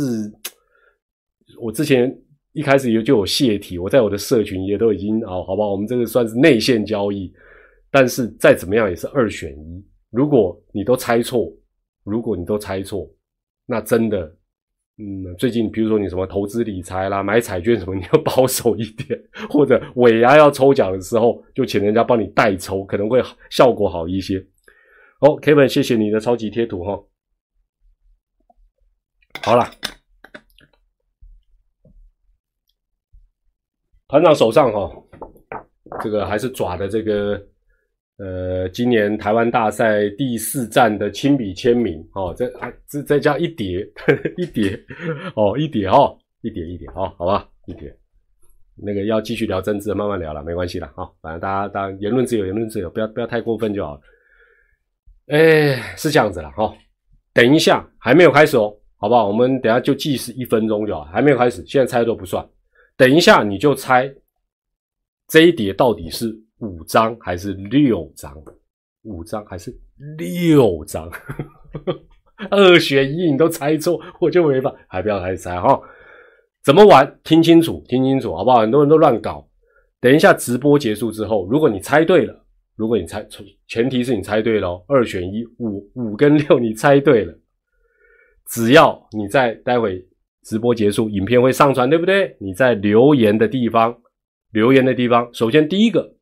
[1.60, 2.12] 我之前
[2.52, 7.32] 一开始有就有泄题，我在我的社群也都已经哦，好吧，我们这个算是内线交易，
[7.92, 9.86] 但是再怎么样也是二选一。
[10.10, 11.48] 如果你都猜错，
[12.02, 13.08] 如果你都猜错，
[13.66, 14.26] 那真的，
[14.98, 19.16] 嗯，最近比如说你什么投资理财啦、买彩券什么，你要保守一点，
[19.48, 24.44] 或者尾牙要抽奖的时候，就请人家帮你代抽，可能会效果好一些。
[25.20, 27.00] 好，Kevin，谢谢你的超级贴图哈。
[29.42, 29.70] 好了，
[34.08, 34.90] 团长手上哈，
[36.02, 37.40] 这个还是爪的这个
[38.16, 43.86] 呃，今年台湾大赛第四站的亲笔签名哦，这还这再加一叠
[44.38, 44.78] 一叠
[45.34, 47.94] 哦，一叠哦，一叠一叠哦，好吧，一叠。
[48.76, 54.00] 那个要继续聊政治，慢慢聊了，没关系了哈，反正大家当然言论自由，言论自由，不要不要太过分就好了。
[55.26, 56.74] 哎，是这样子了哈，
[57.32, 58.74] 等一下还没有开始哦。
[59.04, 59.28] 好不好？
[59.28, 62.42] 我们等下就计时一分钟就好，还没有开始，现在猜都不算。
[62.96, 64.10] 等一下你就猜
[65.28, 68.34] 这一叠到底是五张还是六张？
[69.02, 69.78] 五张还是
[70.16, 71.06] 六张？
[72.50, 74.74] 二选一你都猜错，我就没法。
[74.88, 75.78] 还不要开始猜哈？
[76.64, 77.20] 怎么玩？
[77.24, 78.60] 听清楚，听清楚，好不好？
[78.60, 79.46] 很多人都乱搞。
[80.00, 82.42] 等一下直播结束之后，如果你猜对了，
[82.74, 83.22] 如果你猜，
[83.68, 87.38] 前提是你猜对了，哦二选一，五五跟六你猜对了。
[88.50, 90.04] 只要你在待会
[90.42, 92.36] 直播结束，影片会上传，对不对？
[92.38, 93.96] 你在留言的地方，
[94.52, 96.14] 留言的地方，首先第一个，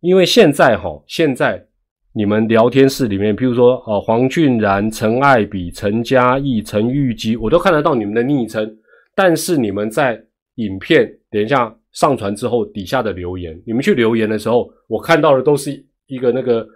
[0.00, 1.66] 因为现在哈，现在
[2.12, 8.76] 你们聊天室里面，譬如说哦，黄俊然、陈爱比、陈嘉义、陈玉基，我都看得到你们的昵称，
[9.14, 10.22] 但是你们在
[10.56, 15.72] 影片等一下上传之后底下的留言，你们去留言的时候，我看到的都是
[16.06, 16.68] 一个那个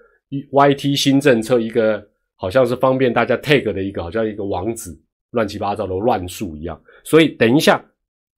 [0.51, 2.09] YT 新政策一个。
[2.43, 4.91] 好像是方便大家 tag 的一个，好像一个网址，
[5.31, 6.83] 乱七八糟的乱数一样。
[7.05, 7.81] 所以等一下，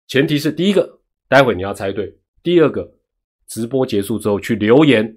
[0.07, 0.99] 前提是第一个，
[1.29, 2.03] 待会你要猜对；
[2.43, 2.85] 第二个，
[3.47, 5.15] 直播结束之后去留言，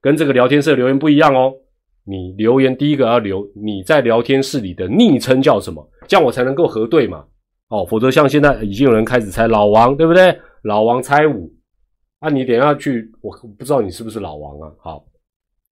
[0.00, 1.52] 跟这个聊天室留言不一样哦。
[2.04, 7.26] 你留言第一个要留你在聊天室里的昵称叫什么，这样我才能够核对嘛。
[7.68, 10.34] 哦，否则像现在已经有人开始猜老王，对不对？
[10.62, 11.52] 老王猜五，
[12.20, 14.72] 啊，你等下去，我不知道你是不是老王啊。
[14.78, 15.06] 好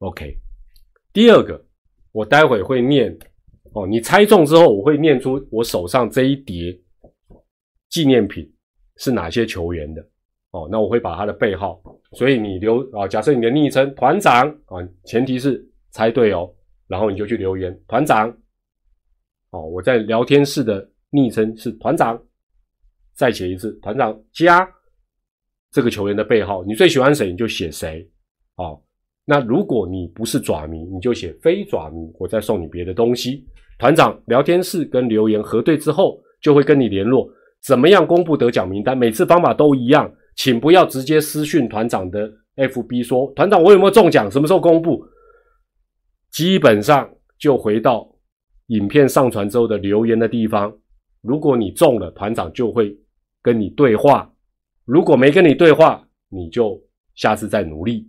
[0.00, 0.36] ，OK，
[1.14, 1.64] 第二个。
[2.16, 3.14] 我待会会念
[3.74, 6.74] 哦，你猜中之后，我会念出我手上这一叠
[7.90, 8.50] 纪念品
[8.96, 10.00] 是哪些球员的
[10.52, 10.66] 哦。
[10.72, 11.78] 那我会把他的背号，
[12.12, 16.50] 所以你留啊，假设你的昵称团长啊，前提是猜对哦，
[16.86, 18.34] 然后你就去留言团长
[19.50, 19.66] 哦。
[19.66, 22.18] 我在聊天室的昵称是团长，
[23.12, 24.66] 再写一次团长加
[25.70, 28.10] 这个球员的背号，你最喜欢谁你就写谁
[28.54, 28.82] 哦。
[29.28, 33.44] 那如果你不是爪迷，你就写非爪迷，我再送你别的东西。
[33.76, 37.28] 团长聊天室跟留言核对之后，就会跟你联络，
[37.62, 38.96] 怎么样公布得奖名单？
[38.96, 44.30] 每次方法都一样，请不要直接私讯团长的 FB 说，团长我有没有中奖？
[44.30, 45.04] 什么时候公布？
[46.30, 48.08] 基本上就回到
[48.68, 50.72] 影片上传之后的留言的地方，
[51.20, 52.96] 如果你中了，团长就会
[53.42, 54.30] 跟你对话；
[54.84, 56.80] 如果没跟你对话，你就
[57.16, 58.08] 下次再努力。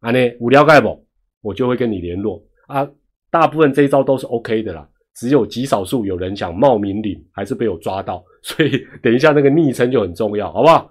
[0.00, 1.04] 啊，呢无聊盖不，
[1.42, 2.88] 我就会跟你联络啊。
[3.30, 8.24] 大部分这一招都是 OK 的啦，只有极少数有人想冒名领，还是被我抓到。
[8.40, 10.90] 所以等一下那个昵称就很重要，好不好？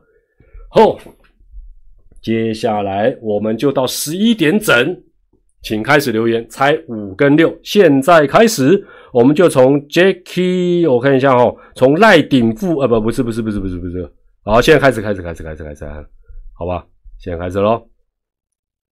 [0.70, 1.00] 后，
[2.22, 5.02] 接下来我们就到十一点整，
[5.64, 7.58] 请开始留言，猜五跟六。
[7.64, 14.12] 现在开始，我们就从 Jacky，我看一下哦，从赖顶富，呃，不，不是，不是，不是，不是，不是。
[14.44, 15.86] 好，现在开始，开始，开始，开始，开始，
[16.54, 16.86] 好吧？
[17.18, 17.88] 现在开始喽。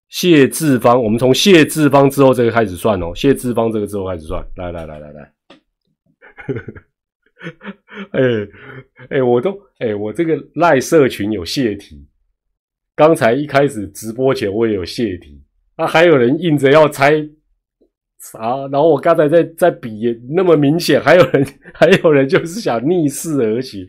[0.09, 3.12] 谢志芳，我们从谢志芳之后这个开始算哦。
[3.14, 5.32] 谢志芳这个之后开始算，来来来来来，
[8.12, 8.20] 哎
[9.11, 12.07] 哎，我都哎，我这个赖社群有谢题，
[12.94, 15.42] 刚才一开始直播前我也有谢题，
[15.76, 17.14] 啊，还有人硬着要猜
[18.38, 21.44] 啊，然后我刚才在在比，那么明显，还有人
[21.74, 23.84] 还有人就是想逆势而行，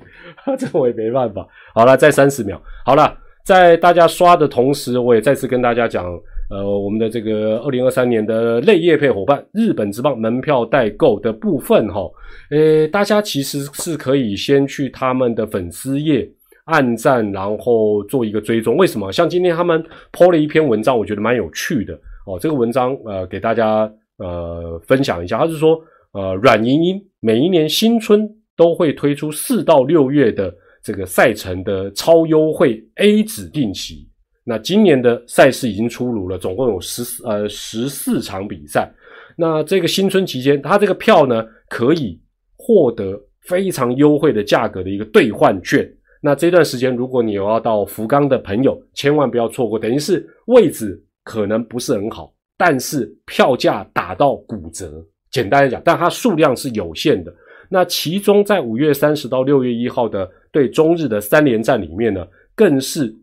[0.57, 1.47] 这我也没办法。
[1.75, 3.21] 好了，再三十秒，好了。
[3.45, 6.07] 在大家刷的同时，我也再次跟大家讲，
[6.49, 12.09] 呃，我们的这个二零二三年的类业配伙伴日本职棒门票代购的部分哈，
[12.49, 16.27] 呃，大家其实是可以先去他们的粉丝页
[16.63, 18.75] 按赞，然后做一个追踪。
[18.75, 19.11] 为什么？
[19.11, 21.93] 像今天他们 po 了一篇文章，我觉得蛮有趣的
[22.25, 22.39] 哦。
[22.41, 23.87] 这个文章呃，给大家
[24.17, 25.79] 呃分享一下，他是说，
[26.13, 28.27] 呃，软银银每一年新春
[28.57, 30.51] 都会推出四到六月的。
[30.85, 34.07] 这个赛程的超优惠 A 指定期，
[34.43, 38.93] 那今年的赛事已经出炉了，总共有十四呃十四场比赛。
[39.35, 42.21] 那这个新春期间，它这个票呢可以
[42.55, 45.91] 获得非常优惠的价格的一个兑换券。
[46.21, 49.79] 那这段时间，如果你有要到福冈的朋友，千万不要错过。
[49.79, 55.03] 等于是位置可能不是很好，但是票价打到骨折。
[55.31, 57.33] 简单来讲，但它数量是有限的。
[57.69, 63.15] 那其中在五月三十到六月一号的对中日的三连战里面呢，更是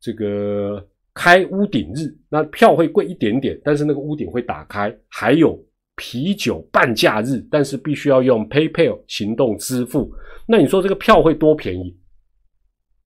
[0.00, 5.58] 这个开屋顶日，那票会贵一点点，但是那个屋顶会打开，还有
[5.96, 10.10] 啤酒半价日，但是必须要用 PayPal 行动支付。
[10.46, 11.96] 那你说这个票会多便宜？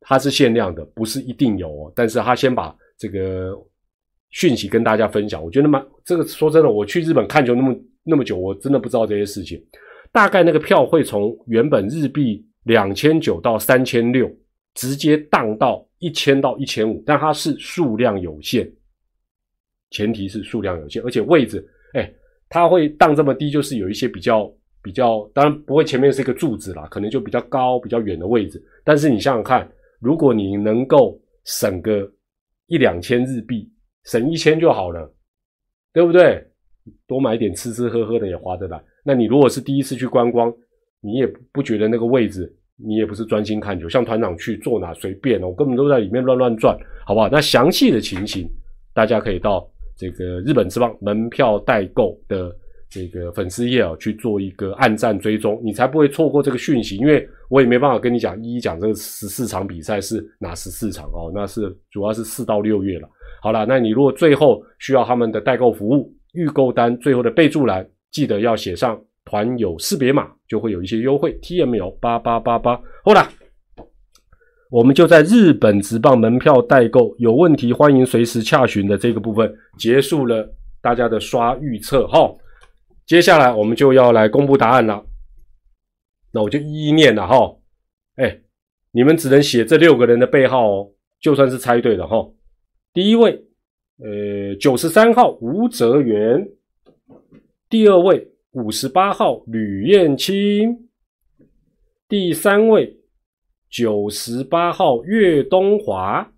[0.01, 1.93] 它是限量的，不是一定有哦。
[1.97, 3.53] 但是他先把这个
[4.31, 9.59] 讯息跟大家分享，我觉得蛮这个说真的，我去日本看球那么那么久，我真的不知道这些事情。
[10.15, 14.31] 大概那个票会从原本日币两千九到三千六，
[14.75, 18.73] 直接荡到一千到一千五，但它是数量有限，
[19.91, 22.09] 前提是数量有限，而且位置，哎，
[22.49, 24.49] 它会荡这么低，就是有一些比较
[24.81, 28.65] 比较，当然不会前面是一个柱子啦，可能就比较高、比较远的位置。
[28.85, 32.09] 但是你想想看，如果你能够省个
[32.69, 33.69] 一两千日币，
[34.05, 35.12] 省一千就好了，
[35.93, 36.41] 对不对？
[37.09, 38.81] 多买点吃吃喝喝的也划得来。
[39.05, 40.53] 那你如果是第一次去观光，
[41.01, 46.75] 你也不觉得那个位置，你也不是专心看球，像团长去坐哪随便哦，我根本都在里面乱乱转，
[47.07, 47.29] 好不好？
[47.29, 48.49] 那详细的情形，
[48.95, 52.51] 大家可以到这个日本之邦门票代购的
[52.89, 56.97] 这个粉丝页啊去做一个暗赞追踪，你才不会错过这个讯息。
[56.97, 63.09] 因为我也没办法跟你讲一一讲这个十四场比赛是哪十四场哦，那是主要是四到六月了。
[63.43, 67.87] 好了，那你如果最后需要他们的代购服务，预购单最后的备注栏。
[68.15, 71.33] 记得要写上团友识别码，就会有一些优惠。
[71.43, 73.29] T M L 八八八八，好了，
[74.71, 80.49] 我们就在日本直棒门票代购有问题，欢迎随时洽询的这个部分结束了，
[80.81, 82.33] 大家的刷预测哈。
[83.05, 85.05] 接下来我们就要来公布答案了，
[86.33, 87.35] 那我就一一念了哈。
[88.15, 88.39] 哎，
[88.93, 90.89] 你们只能写这六个人的背号哦，
[91.21, 92.25] 就算是猜对了哈。
[92.93, 93.45] 第一位，
[93.99, 96.49] 呃，九十三号吴泽元。
[97.75, 100.89] 第二位五十八号吕燕青，
[102.09, 103.01] 第三位
[103.68, 106.33] 九十八号岳东华，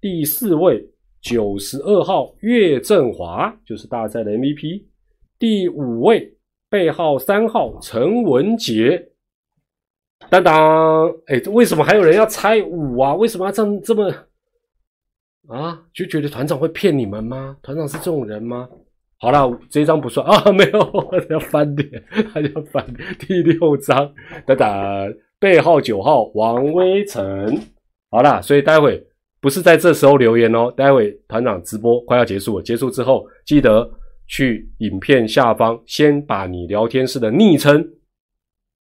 [0.00, 0.88] 第四位
[1.20, 4.84] 九十二号岳振华，就是大赛的 MVP。
[5.36, 9.10] 第五位背号三号陈文杰。
[10.28, 13.16] 当当，哎，为什么还有人要猜五啊？
[13.16, 14.14] 为什么要这么这么
[15.48, 15.84] 啊？
[15.92, 17.56] 就觉得团长会骗你们吗？
[17.60, 18.68] 团长是这种人吗？
[19.22, 20.80] 好了，这张不算啊， 没有，
[21.28, 22.02] 要翻脸，
[22.32, 22.82] 他要翻
[23.18, 24.10] 第六张，
[24.46, 27.54] 等等，背号九号王威成，
[28.10, 29.06] 好了，所以待会
[29.38, 33.86] 不是在这时候留言哦，待会团长直播快要结束了，结束之后记得
[34.26, 37.86] 去影片下方先把你聊天室的昵称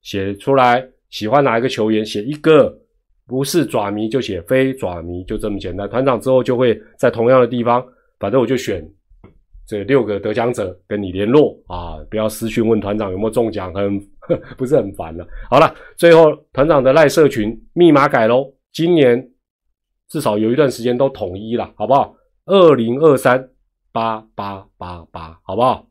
[0.03, 2.73] 写出来，喜欢哪一个球员写一个，
[3.27, 7.85] 不是爪迷就写非爪迷，就这么简单，团长之后就会在同样的地方，
[8.21, 8.89] 反正我就选。
[9.69, 14.01] 这六个得奖者跟你联络啊，不要私讯问团长有没有中奖，很
[14.57, 15.29] 不是很烦了。
[15.51, 19.31] 好了，最后团长的赖社群密码改喽，今年
[20.09, 22.15] 至少有一段时间都统一了，好不好？
[22.47, 23.51] 二零二三
[23.93, 25.87] 八八八八，好不好？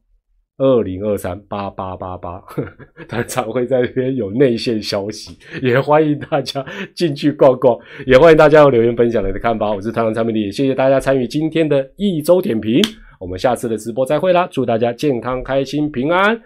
[0.58, 2.44] 二零二三八八八八，
[3.08, 9.72] 他常会在这边有内线消息， 也欢迎大家进去逛逛，也欢迎大家留言分享你的看法。
[9.72, 12.82] 我是团长蔡美丽，谢谢大家参与今天的一周点评。
[13.20, 14.48] 我们下次的直播再会啦！
[14.52, 16.40] 祝大家健康、开心、平安。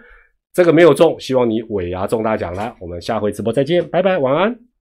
[0.52, 2.74] 这个没有中，希望你尾牙中大奖啦！
[2.80, 4.71] 我们下回直播再见，拜拜，晚安。